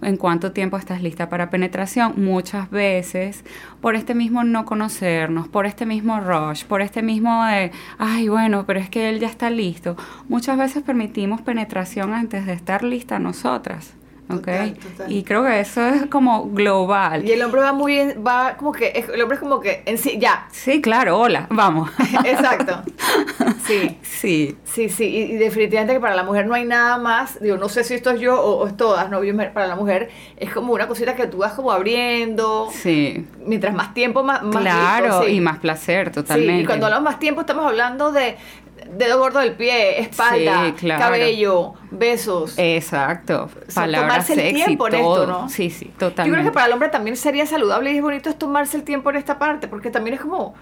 [0.02, 2.13] En cuánto tiempo estás lista para penetración.
[2.17, 3.43] Muchas veces,
[3.82, 8.65] por este mismo no conocernos, por este mismo rush, por este mismo de, ay, bueno,
[8.65, 9.95] pero es que él ya está listo.
[10.30, 13.95] Muchas veces permitimos penetración antes de estar lista nosotras.
[14.39, 14.78] Okay.
[15.08, 17.28] Y creo que eso es como global.
[17.28, 20.17] Y el hombre va muy, va como que, el hombre es como que, en sí,
[20.20, 20.48] ya.
[20.52, 21.89] Sí, claro, hola, vamos.
[22.26, 22.82] Exacto.
[23.65, 23.98] Sí.
[24.04, 24.58] Sí.
[24.63, 27.84] Sí, sí, y, definitivamente que para la mujer no hay nada más, digo, no sé
[27.84, 29.20] si esto es yo o, es todas, ¿no?
[29.54, 32.70] Para la mujer es como una cosita que tú vas como abriendo.
[32.72, 33.26] Sí.
[33.46, 36.56] Mientras más tiempo, más, más Claro, y más placer, totalmente.
[36.56, 38.38] Sí, y cuando hablamos más tiempo estamos hablando de
[38.91, 42.56] dedo gordo del pie, espalda, cabello, besos.
[42.58, 43.49] Exacto.
[43.73, 45.49] Palabras tomarse el tiempo en esto, ¿no?
[45.49, 46.30] Sí, sí, totalmente.
[46.30, 48.84] Yo creo que para el hombre también sería saludable y es bonito es tomarse el
[48.84, 50.56] tiempo en esta parte, porque también es como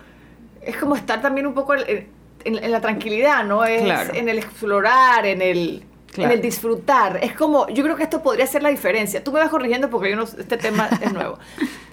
[0.62, 3.64] es como estar también un poco en, la tranquilidad, ¿no?
[3.66, 3.82] Es
[4.14, 5.84] en el explorar, en el
[6.18, 7.20] en el disfrutar.
[7.22, 9.24] Es como, yo creo que esto podría ser la diferencia.
[9.24, 11.38] Tú me vas corrigiendo porque yo no, este tema es nuevo.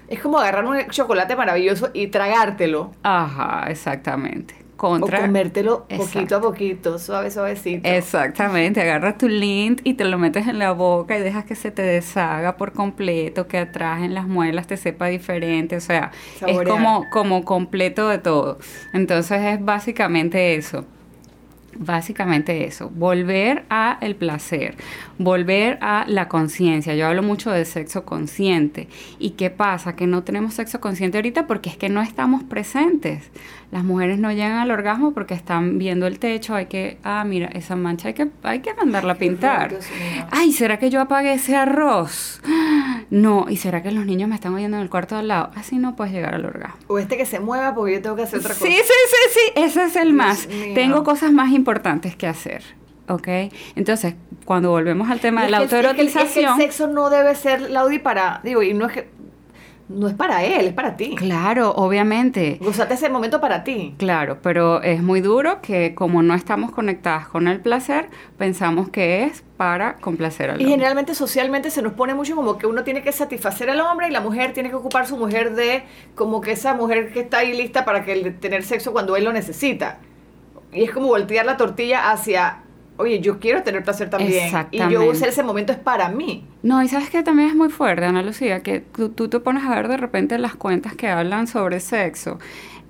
[0.08, 2.92] Es como agarrar un chocolate maravilloso y tragártelo.
[3.02, 7.88] Ajá, exactamente o comértelo poquito a poquito, suave, suavecito.
[7.88, 11.70] Exactamente, agarras tu lint y te lo metes en la boca y dejas que se
[11.70, 16.10] te deshaga por completo, que atrás en las muelas te sepa diferente, o sea,
[16.46, 18.58] es como, como completo de todo.
[18.92, 20.84] Entonces es básicamente eso.
[21.78, 24.76] Básicamente eso, volver a el placer,
[25.18, 26.94] volver a la conciencia.
[26.94, 28.88] Yo hablo mucho de sexo consciente.
[29.18, 29.94] ¿Y qué pasa?
[29.94, 33.30] Que no tenemos sexo consciente ahorita porque es que no estamos presentes.
[33.76, 37.48] Las mujeres no llegan al orgasmo porque están viendo el techo, hay que, ah, mira,
[37.48, 39.78] esa mancha hay que, hay que mandarla a pintar.
[40.30, 42.40] Ay, ¿será que yo apagué ese arroz?
[43.10, 45.50] No, ¿y será que los niños me están oyendo en el cuarto de al lado?
[45.54, 46.78] Así no puedes llegar al orgasmo.
[46.88, 48.66] O este que se mueva porque yo tengo que hacer otra cosa.
[48.66, 50.48] Sí, sí, sí, sí, ese es el más.
[50.74, 52.62] Tengo cosas más importantes que hacer.
[53.08, 53.28] ¿ok?
[53.76, 56.26] Entonces, cuando volvemos al tema de la autoerotización...
[56.26, 58.40] Es que, el sexo no debe ser, Laudi, para...
[58.42, 59.08] Digo, y no es que
[59.88, 61.14] no es para él, es para ti.
[61.16, 62.58] Claro, obviamente.
[62.60, 63.94] Gozate ese momento para ti.
[63.98, 69.24] Claro, pero es muy duro que como no estamos conectadas con el placer, pensamos que
[69.24, 70.70] es para complacer al Y hombre.
[70.72, 74.10] generalmente socialmente se nos pone mucho como que uno tiene que satisfacer al hombre y
[74.10, 77.56] la mujer tiene que ocupar su mujer de como que esa mujer que está ahí
[77.56, 79.98] lista para que tener sexo cuando él lo necesita.
[80.72, 82.58] Y es como voltear la tortilla hacia,
[82.98, 84.32] oye, yo quiero tener placer también.
[84.70, 85.08] Y yo Exactamente.
[85.10, 86.44] usar ese momento es para mí.
[86.62, 89.64] No, y sabes que también es muy fuerte, Ana Lucía, que tú, tú te pones
[89.64, 92.38] a ver de repente las cuentas que hablan sobre sexo.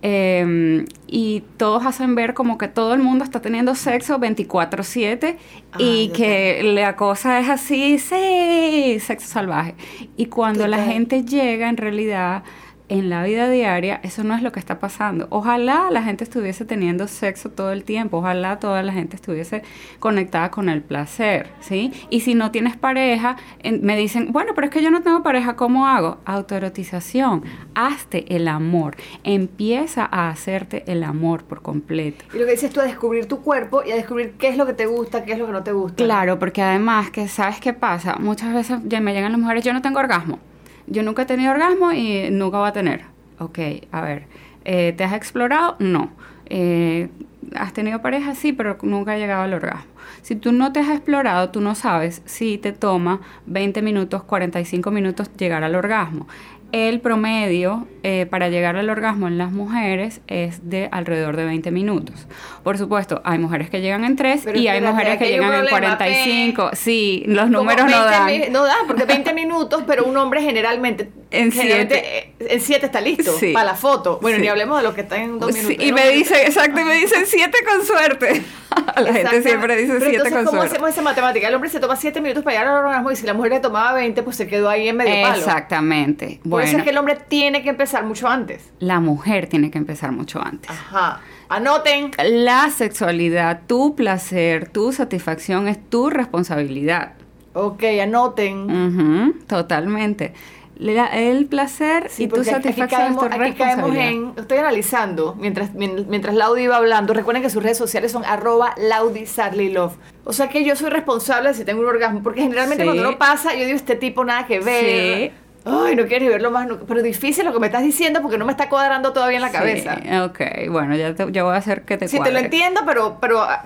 [0.02, 5.36] eh, y todos hacen ver como que todo el mundo está teniendo sexo 24/7
[5.78, 9.74] y que la cosa es así, sí, sexo salvaje.
[10.16, 12.42] Y cuando la gente llega en realidad
[12.88, 15.26] en la vida diaria, eso no es lo que está pasando.
[15.30, 19.62] Ojalá la gente estuviese teniendo sexo todo el tiempo, ojalá toda la gente estuviese
[19.98, 21.92] conectada con el placer, ¿sí?
[22.10, 25.22] Y si no tienes pareja, en- me dicen, bueno, pero es que yo no tengo
[25.22, 26.18] pareja, ¿cómo hago?
[26.24, 27.44] Autoerotización,
[27.74, 32.24] hazte el amor, empieza a hacerte el amor por completo.
[32.34, 34.66] Y lo que dices tú, a descubrir tu cuerpo y a descubrir qué es lo
[34.66, 36.02] que te gusta, qué es lo que no te gusta.
[36.04, 39.72] Claro, porque además que sabes qué pasa, muchas veces ya me llegan las mujeres, yo
[39.72, 40.38] no tengo orgasmo,
[40.86, 43.02] yo nunca he tenido orgasmo y nunca voy a tener.
[43.38, 43.58] Ok,
[43.92, 44.24] a ver,
[44.64, 45.76] eh, ¿te has explorado?
[45.78, 46.10] No.
[46.46, 47.08] Eh,
[47.54, 48.34] ¿Has tenido pareja?
[48.34, 49.96] Sí, pero nunca ha llegado al orgasmo.
[50.22, 54.90] Si tú no te has explorado, tú no sabes si te toma 20 minutos, 45
[54.90, 56.26] minutos llegar al orgasmo.
[56.76, 61.70] El promedio eh, para llegar al orgasmo en las mujeres es de alrededor de 20
[61.70, 62.26] minutos.
[62.62, 65.60] Por supuesto, hay mujeres que llegan en 3 Pero y hay mujeres que llegan en
[65.68, 66.70] problema, 45.
[66.74, 68.52] Sí, los números no 20 dan.
[68.52, 72.18] no dan, porque 20 minutos, pero un hombre generalmente En siete.
[72.18, 73.52] eh, en 7 está listo Sí.
[73.52, 74.18] para la foto.
[74.22, 74.42] Bueno, Sí.
[74.42, 75.84] ni hablemos de lo que está en 2 Sí, minutos.
[75.84, 75.96] y ¿no?
[75.96, 78.42] me dicen, exacto, y me dicen 7 con suerte.
[78.96, 80.74] la gente siempre dice Pero 7 entonces, con ¿cómo suerte.
[80.76, 81.48] hacemos esa matemática?
[81.48, 83.60] El hombre se toma 7 minutos para llegar al orgasmo y si la mujer le
[83.60, 85.36] tomaba 20, pues se quedó ahí en medio palo.
[85.38, 86.38] Exactamente.
[86.42, 88.62] Por Bueno, eso es que el hombre tiene que empezar mucho antes.
[88.78, 90.70] la mujer tiene que empezar mucho antes.
[90.70, 91.20] Ajá.
[91.48, 92.10] Anoten.
[92.24, 97.12] La sexualidad, tu placer, tu satisfacción es tu responsabilidad.
[97.52, 98.70] Ok, anoten.
[98.70, 100.34] Ujú, totalmente.
[100.78, 104.32] La- el placer Sí, y tu aquí- aquí satisfacción caemos, es tu aquí caemos responsabilidad.
[104.34, 108.24] en, estoy analizando, mientras, mien- mientras Laudi iba hablando, recuerden que sus redes sociales son
[108.26, 109.94] arroba Laudi Sadly Love.
[110.24, 112.88] O sea que yo soy responsable de si tengo un orgasmo, porque generalmente Sí.
[112.88, 115.32] cuando uno pasa, yo digo, este tipo nada que ver.
[115.64, 118.38] Ay, no quieres ni verlo más, no- pero difícil lo que me estás diciendo porque
[118.38, 119.96] no me está cuadrando todavía en la cabeza.
[120.00, 122.82] Sí, ok, bueno, ya, te- ya voy a hacer que te Sí, te lo entiendo,
[122.86, 123.64] pero, pero ah,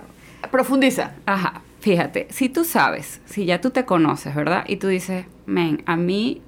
[0.51, 1.11] profundiza.
[1.27, 4.65] Ajá, fíjate, si tú sabes, si ya tú te conoces, ¿verdad?
[4.67, 6.41] Y tú dices, men, a mí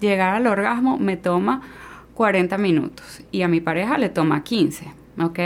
[0.00, 1.62] llegar al orgasmo me toma
[2.14, 4.86] 40 minutos y a mi pareja le toma 15,
[5.20, 5.38] ¿ok?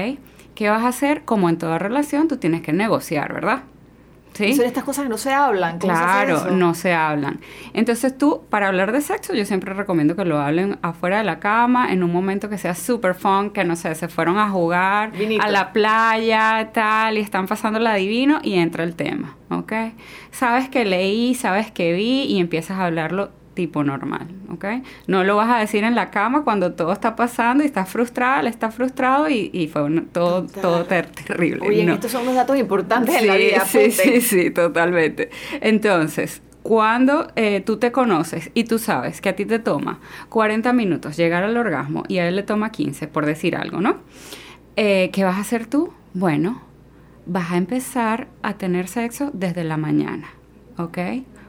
[0.55, 1.25] ¿Qué vas a hacer?
[1.25, 3.63] Como en toda relación, tú tienes que negociar, ¿verdad?
[4.33, 4.55] ¿Sí?
[4.55, 5.79] Son estas cosas que no se hablan.
[5.79, 7.41] ¿cómo se hace Claro, no se hablan.
[7.75, 11.39] Entonces tú, para hablar de sexo, yo siempre recomiendo que lo hablen afuera de la
[11.39, 15.13] cama, en un momento que sea super fun, que no sé, se fueron a jugar
[15.13, 15.45] Vinito.
[15.45, 19.73] a la playa, tal, y están pasándola divino y entra el tema, ¿ok?
[20.31, 24.65] Sabes que leí, sabes que vi y empiezas a hablarlo tipo normal, ¿ok?
[25.07, 28.41] No lo vas a decir en la cama cuando todo está pasando y estás frustrada,
[28.41, 30.63] él está frustrado y, y fue un- todo, Total.
[30.63, 31.67] todo ter- terrible.
[31.69, 31.95] Oye, No.
[31.95, 33.65] estos son los datos importantes en la vida.
[33.67, 33.93] Sí, apunten.
[33.93, 35.31] sí, sí, totalmente.
[35.61, 40.73] Entonces, cuando eh, tú te conoces y tú sabes que a ti te toma 40
[40.73, 43.97] minutos llegar al orgasmo y a él le toma 15, por decir algo, ¿no?
[44.77, 45.93] Eh, ¿Qué vas a hacer tú?
[46.15, 46.63] Bueno,
[47.27, 50.29] vas a empezar a tener sexo desde la mañana,
[50.79, 50.99] ¿ok?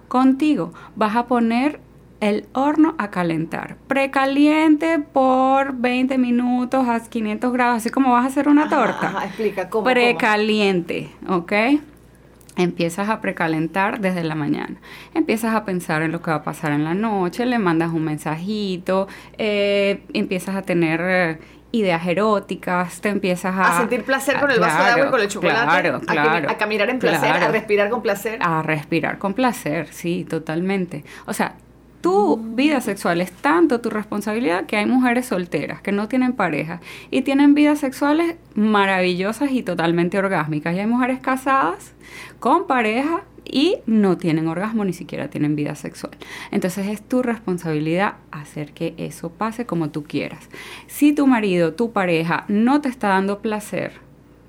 [0.07, 1.79] Contigo vas a poner
[2.23, 8.27] el horno a calentar, precaliente por 20 minutos a 500 grados, así como vas a
[8.27, 9.07] hacer una Ajá, torta.
[9.07, 9.83] ajá, explica cómo.
[9.83, 9.93] cómo?
[9.93, 11.51] Precaliente, ¿ok?
[12.55, 14.75] Empiezas a precalentar desde la mañana.
[15.15, 18.03] Empiezas a pensar en lo que va a pasar en la noche, le mandas un
[18.03, 19.07] mensajito,
[19.37, 21.37] eh, empiezas a tener eh,
[21.71, 23.75] ideas eróticas, te empiezas a...
[23.75, 25.81] A sentir placer con Ah, el vaso de agua y con el chocolate.
[25.81, 26.49] Claro, claro.
[26.49, 28.37] a caminar en placer, a respirar con placer.
[28.41, 31.03] A respirar con placer, sí, totalmente.
[31.25, 31.55] O sea,
[32.03, 36.81] tu vida sexual es tanto tu responsabilidad que hay mujeres solteras que no tienen pareja
[37.11, 40.75] y tienen vidas sexuales maravillosas y totalmente orgásmicas.
[40.75, 41.93] Y hay mujeres casadas
[42.41, 46.11] con pareja y no tienen orgasmo, ni siquiera tienen vida sexual.
[46.51, 50.49] Entonces es tu responsabilidad hacer que eso pase como tú quieras.
[50.87, 53.93] Si tu marido, tu pareja no te está dando placer,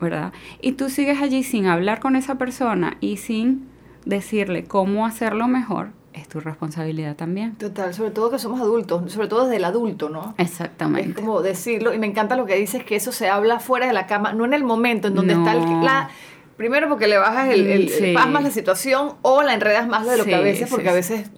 [0.00, 0.32] ¿verdad?
[0.60, 3.68] Y tú sigues allí sin hablar con esa persona y sin
[4.06, 7.56] decirle cómo hacerlo mejor, es tu responsabilidad también.
[7.56, 10.34] Total, sobre todo que somos adultos, sobre todo desde el adulto, ¿no?
[10.38, 11.10] Exactamente.
[11.10, 13.92] Es como decirlo, y me encanta lo que dices, que eso se habla fuera de
[13.92, 15.40] la cama, no en el momento en donde No.
[15.46, 15.84] está el...
[15.84, 16.08] La,
[16.56, 18.12] primero porque le bajas el, el, Sí.
[18.14, 20.94] pasmas la situación o la enredas más de lo que a veces, porque sí, a
[20.94, 21.30] veces,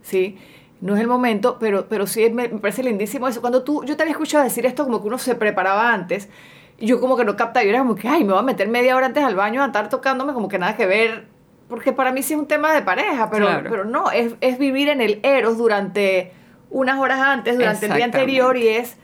[0.00, 0.38] sí.
[0.80, 3.42] no es el momento, pero, pero sí me, me parece lindísimo eso.
[3.42, 6.30] Cuando tú, yo te había escuchado decir esto como que uno se preparaba antes,
[6.78, 8.66] y yo como que no captaba, yo era como que, ay, me voy a meter
[8.68, 11.28] media hora antes al baño a estar tocándome, como que nada que ver,
[11.68, 13.70] porque para mí sí es un tema de pareja, pero, Claro.
[13.70, 16.32] pero no, es, es vivir en el eros durante
[16.70, 18.96] unas horas antes, durante el día anterior, y es,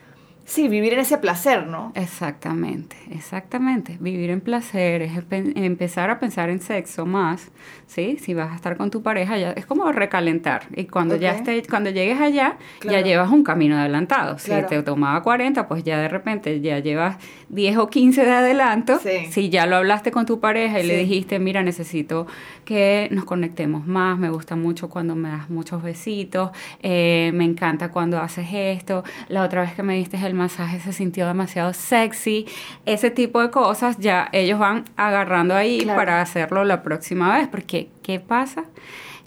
[0.44, 1.92] sí, vivir en ese placer, ¿no?
[1.94, 3.96] Exactamente, exactamente.
[4.00, 7.50] Vivir en placer es empe- empezar a pensar en sexo más,
[7.86, 8.16] ¿sí?
[8.20, 10.62] Si vas a estar con tu pareja, ya es como recalentar.
[10.74, 11.36] Y cuando ya Ok.
[11.38, 12.98] esté, cuando llegues allá, Claro.
[12.98, 14.36] ya llevas un camino adelantado.
[14.42, 14.68] Claro.
[14.68, 17.16] Si te tomaba 40, pues ya de repente ya llevas
[17.48, 18.98] 10 o 15 de adelanto.
[18.98, 19.26] Sí.
[19.30, 21.00] Si ya lo hablaste con tu pareja y le Sí.
[21.06, 22.26] dijiste, mira, necesito
[22.64, 26.50] que nos conectemos más, me gusta mucho cuando me das muchos besitos,
[26.82, 30.92] eh, me encanta cuando haces esto, la otra vez que me diste el masaje se
[30.92, 32.46] sintió demasiado sexy,
[32.86, 35.98] ese tipo de cosas ya ellos van agarrando ahí Claro.
[35.98, 38.64] para hacerlo la próxima vez, porque ¿qué pasa?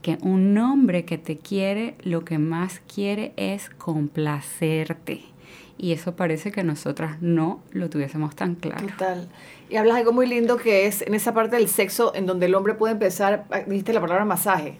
[0.01, 5.21] Que un hombre que te quiere, lo que más quiere es complacerte.
[5.77, 8.87] Y eso parece que nosotras no lo tuviésemos tan claro.
[8.87, 9.27] Total.
[9.69, 12.55] Y hablas algo muy lindo que es en esa parte del sexo en donde el
[12.55, 14.77] hombre puede empezar, dijiste la palabra masaje,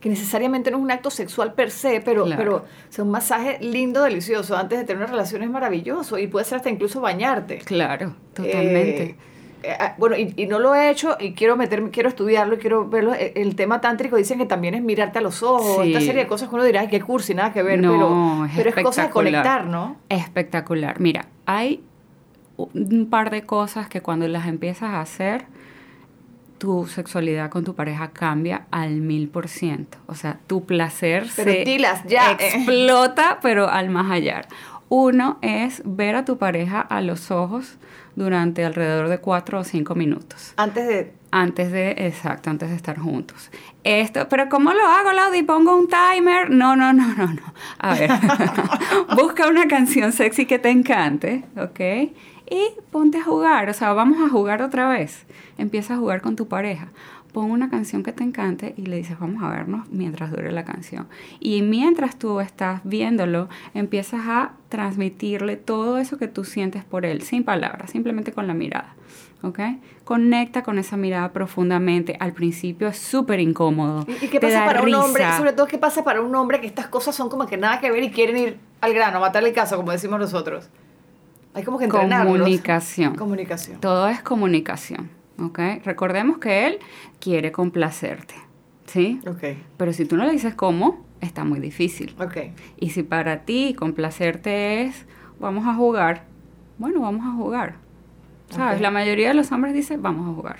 [0.00, 2.38] que necesariamente no es un acto sexual per se, pero, Claro.
[2.42, 6.26] pero o sea, un masaje lindo, delicioso, antes de tener una relación es maravilloso y
[6.26, 7.58] puede ser hasta incluso bañarte.
[7.58, 9.02] Claro, totalmente.
[9.02, 9.16] Eh,
[9.62, 12.58] eh, ah, bueno, y, y no lo he hecho y quiero meterme, quiero estudiarlo y
[12.58, 13.14] quiero verlo.
[13.14, 15.88] Eh, El tema tántrico dicen que también es mirarte a los ojos, Sí.
[15.92, 18.44] esta serie de cosas que uno dirá, ay, qué cursi, nada que ver, No, pero,
[18.46, 19.96] es pero es cosa de conectar, ¿no?
[20.10, 21.00] Espectacular.
[21.00, 21.82] Mira, hay
[22.58, 25.46] un par de cosas que cuando las empiezas a hacer,
[26.58, 29.98] tu sexualidad con tu pareja cambia al mil por ciento.
[30.06, 32.36] O sea, tu placer Pero se ya, eh.
[32.38, 34.42] explota, pero al más allá.
[34.88, 37.76] Uno es ver a tu pareja a los ojos
[38.14, 40.54] durante alrededor de cuatro o cinco minutos.
[40.56, 41.12] Antes de...
[41.32, 43.50] Antes de, exacto, antes de estar juntos.
[43.84, 45.42] Esto, pero ¿cómo lo hago, Laudi?
[45.42, 46.50] ¿Pongo un timer?
[46.50, 47.54] No, no, no, no, no.
[47.78, 48.10] A ver,
[49.16, 52.14] busca una canción sexy que te encante, ¿ok?
[52.48, 55.26] Y ponte a jugar, o sea, vamos a jugar otra vez.
[55.58, 56.88] Empieza a jugar con tu pareja.
[57.32, 60.64] Pon una canción que te encante y le dices, vamos a vernos mientras dure la
[60.64, 61.06] canción.
[61.38, 67.22] Y mientras tú estás viéndolo, empiezas a transmitirle todo eso que tú sientes por él,
[67.22, 68.94] sin palabras, simplemente con la mirada.
[69.42, 69.58] ¿ok?
[70.04, 72.16] Conecta con esa mirada profundamente.
[72.20, 74.04] Al principio es súper incómodo.
[74.08, 75.24] ¿Y qué te pasa da para un hombre?
[75.24, 75.36] risa.
[75.38, 77.90] Sobre todo, ¿qué pasa para un hombre que estas cosas son como que nada que
[77.90, 80.68] ver y quieren ir al grano, a matarle el caso, como decimos nosotros?
[81.56, 82.36] Hay como que entrenarlos.
[82.38, 83.14] Comunicación.
[83.16, 83.80] Comunicación.
[83.80, 85.08] Todo es comunicación,
[85.42, 85.58] ¿ok?
[85.84, 86.78] Recordemos que él
[87.18, 88.34] quiere complacerte,
[88.84, 89.20] ¿sí?
[89.26, 92.14] Ok, Pero si tú no le dices cómo, está muy difícil.
[92.20, 92.36] ok.
[92.78, 95.06] Y si para ti complacerte es,
[95.40, 96.24] vamos a jugar,
[96.76, 97.76] bueno, vamos a jugar.
[98.50, 98.76] ¿Sabes?
[98.76, 98.82] Ok.
[98.82, 100.58] La mayoría de los hombres dicen, vamos a jugar.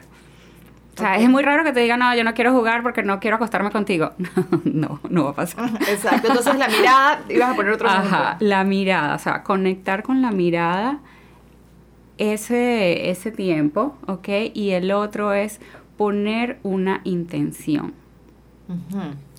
[0.97, 3.21] O sea, es muy raro que te digan, no, yo no quiero jugar porque no
[3.21, 4.13] quiero acostarme contigo.
[4.65, 5.69] no, no va a pasar.
[5.89, 6.29] Exacto.
[6.29, 8.49] Entonces la mirada, ibas a poner otro Ajá, ejemplo.
[8.49, 11.01] la mirada, o sea, conectar con la mirada
[12.17, 14.29] ese, ese tiempo, ¿ok?
[14.55, 15.61] Y el otro es
[15.99, 17.93] poner una intención.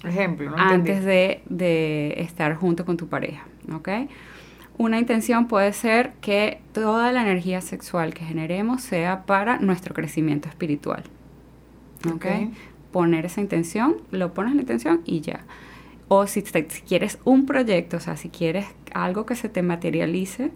[0.04, 3.90] Ejemplo, no antes de, de estar junto con tu pareja, ¿ok?
[4.78, 10.48] Una intención puede ser que toda la energía sexual que generemos sea para nuestro crecimiento
[10.50, 11.04] espiritual,
[12.06, 12.14] ¿ok?
[12.16, 12.26] Ok.
[12.92, 15.42] Poner esa intención, lo pones la intención y ya.
[16.08, 19.62] O si, te- si quieres un proyecto, o sea, si quieres algo que se te
[19.62, 20.52] materialice,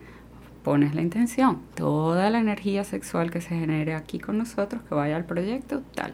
[0.63, 1.59] pones la intención.
[1.75, 6.13] Toda la energía sexual que se genere aquí con nosotros, que vaya al proyecto, tal.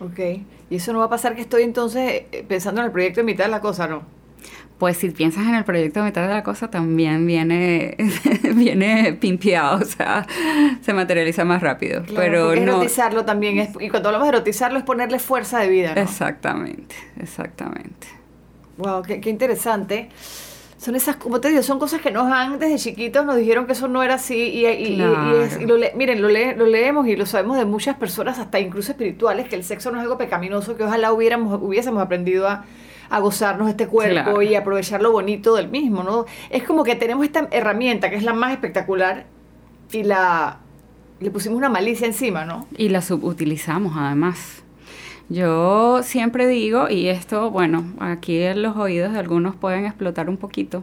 [0.00, 0.18] Ok.
[0.70, 3.26] Y eso no va a pasar que estoy entonces eh, pensando en el proyecto en
[3.26, 4.02] mitad de la cosa, ¿no?
[4.78, 7.96] Pues si piensas en el proyecto de mitad de la cosa, también viene,
[8.54, 10.26] viene pimpeado, o sea,
[10.80, 12.02] se materializa más rápido.
[12.02, 12.72] Claro, pero no.
[12.72, 16.00] erotizarlo también es, y cuando hablamos de erotizarlo es ponerle fuerza de vida, ¿no?
[16.00, 18.08] Exactamente, exactamente.
[18.78, 20.08] Wow, qué, qué interesante.
[20.78, 23.72] Son esas, como te digo, son cosas que nos han desde chiquitos, nos dijeron que
[23.74, 25.00] eso no era así y, y-
[25.44, 28.40] es- y lo le- miren, lo, le- lo leemos y lo sabemos de muchas personas,
[28.40, 32.48] hasta incluso espirituales, que el sexo no es algo pecaminoso, que ojalá hubiéramos, hubiésemos aprendido
[32.48, 32.64] a,
[33.12, 34.42] a gozarnos este cuerpo Claro.
[34.42, 36.24] y aprovechar lo bonito del mismo, ¿no?
[36.48, 39.26] Es como que tenemos esta herramienta que es la más espectacular
[39.92, 40.58] y la
[41.20, 42.66] le pusimos una malicia encima, ¿no?
[42.76, 44.62] Y la subutilizamos además.
[45.28, 50.36] Yo siempre digo, y esto, bueno, aquí en los oídos de algunos pueden explotar un
[50.36, 50.82] poquito,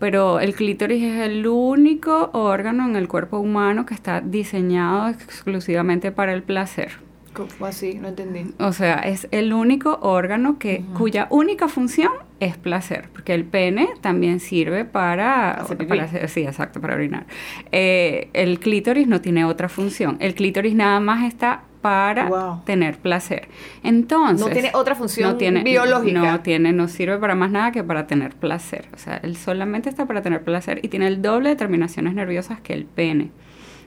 [0.00, 6.10] pero el clítoris es el único órgano en el cuerpo humano que está diseñado exclusivamente
[6.10, 7.05] para el placer.
[7.36, 7.94] ¿Cómo así?
[7.94, 8.54] No entendí.
[8.58, 12.10] O sea, es el único órgano que, cuya única función
[12.40, 15.88] es placer, porque el pene también sirve para, Hacer pipí.
[15.88, 17.26] para hacer- sí, exacto, para orinar.
[17.72, 20.16] Eh, el clítoris no tiene otra función.
[20.20, 23.48] El clítoris nada más está para tener placer.
[23.84, 24.44] Entonces...
[24.44, 26.20] No tiene otra función biológica.
[26.20, 28.88] No tiene, no sirve para más nada que para tener placer.
[28.92, 32.60] O sea, él solamente está para tener placer y tiene el doble de terminaciones nerviosas
[32.60, 33.30] que el pene.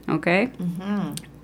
[0.07, 0.27] ¿Ok?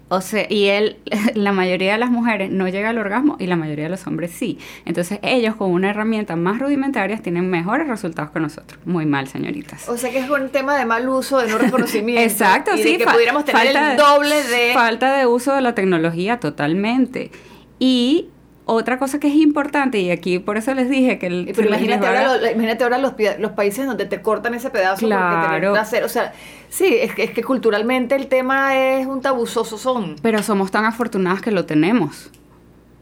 [0.08, 0.98] O sea, y él,
[1.34, 4.32] la mayoría de las mujeres no llega al orgasmo y la mayoría de los hombres
[4.32, 4.60] sí.
[4.86, 8.80] Entonces ellos con una herramienta más rudimentaria tienen mejores resultados que nosotros.
[8.86, 9.90] Muy mal, señoritas.
[9.90, 12.22] O sea que es un tema de mal uso, de no reconocimiento.
[12.32, 12.92] Exacto, y sí.
[12.94, 14.74] De que pudiéramos tener el doble de...
[14.74, 17.32] Falta de uso de la tecnología totalmente.
[17.80, 18.30] Y
[18.66, 21.52] otra cosa que es importante, y aquí por eso les dije que el...
[21.56, 25.50] Pero imagínate, ahora, imagínate ahora los, los, países donde te cortan ese pedazo claro.
[25.50, 26.34] porque te hacer, o sea,
[26.70, 30.16] sí, es que, es que culturalmente el tema es un tabuzoso son.
[30.22, 32.32] Pero somos tan afortunadas que lo tenemos.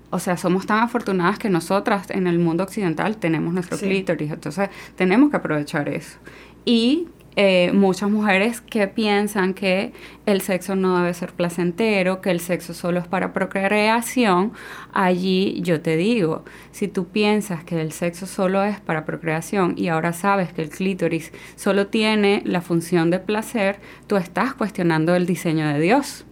[0.09, 4.69] O sea, somos tan afortunadas que nosotras en el mundo occidental tenemos nuestro clítoris, entonces
[4.95, 6.19] tenemos que aprovechar eso.
[6.65, 9.91] Y eh, muchas mujeres que piensan que
[10.25, 14.53] el sexo no debe ser placentero, que el sexo solo es para procreación,
[14.93, 19.87] allí yo te digo, si tú piensas que el sexo solo es para procreación y
[19.87, 25.25] ahora sabes que el clítoris solo tiene la función de placer, tú estás cuestionando el
[25.25, 26.25] diseño de Dios.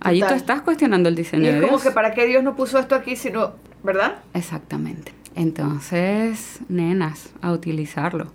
[0.00, 1.64] Allí tú estás cuestionando el diseño de Dios.
[1.64, 4.16] Es como que para qué Dios no puso esto aquí, sino, ¿verdad?
[4.34, 5.12] Exactamente.
[5.34, 8.26] Entonces, nenas, a utilizarlo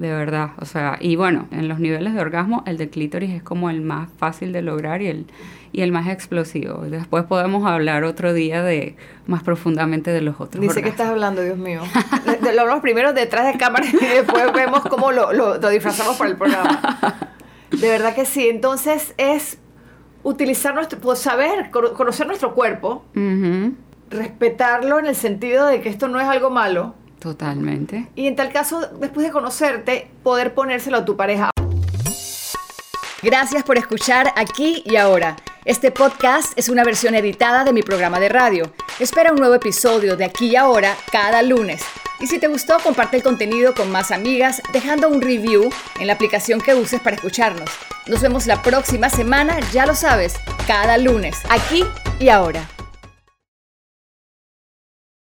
[0.00, 0.52] de verdad.
[0.58, 3.82] O sea, y bueno, en los niveles de orgasmo, el de clítoris es como el
[3.82, 5.26] más fácil de lograr y el,
[5.72, 6.78] y el más explosivo.
[6.86, 8.96] Después podemos hablar otro día de
[9.26, 10.62] más profundamente de los otros.
[10.62, 11.82] Dice que estás hablando, Dios mío.
[12.54, 16.36] lo hablamos primero detrás de cámara y después vemos cómo lo, lo, disfrazamos para el
[16.36, 16.80] programa.
[17.70, 18.48] De verdad que sí.
[18.48, 19.58] Entonces es
[20.22, 23.04] utilizar nuestro, pues, saber, conocer nuestro cuerpo,
[24.08, 28.08] respetarlo en el sentido de que esto no es algo malo Totalmente.
[28.16, 31.50] Y en tal caso, después de conocerte, poder ponérselo a tu pareja.
[33.22, 35.36] Gracias por escuchar aquí y ahora.
[35.66, 38.72] Este podcast es una versión editada de mi programa de radio.
[38.98, 41.82] Espera un nuevo episodio de aquí y ahora cada lunes.
[42.18, 46.14] Y si te gustó, comparte el contenido con más amigas dejando un review en la
[46.14, 47.68] aplicación que uses para escucharnos.
[48.06, 50.34] Nos vemos la próxima semana, ya lo sabes,
[50.66, 51.84] cada lunes, aquí
[52.18, 52.66] y ahora.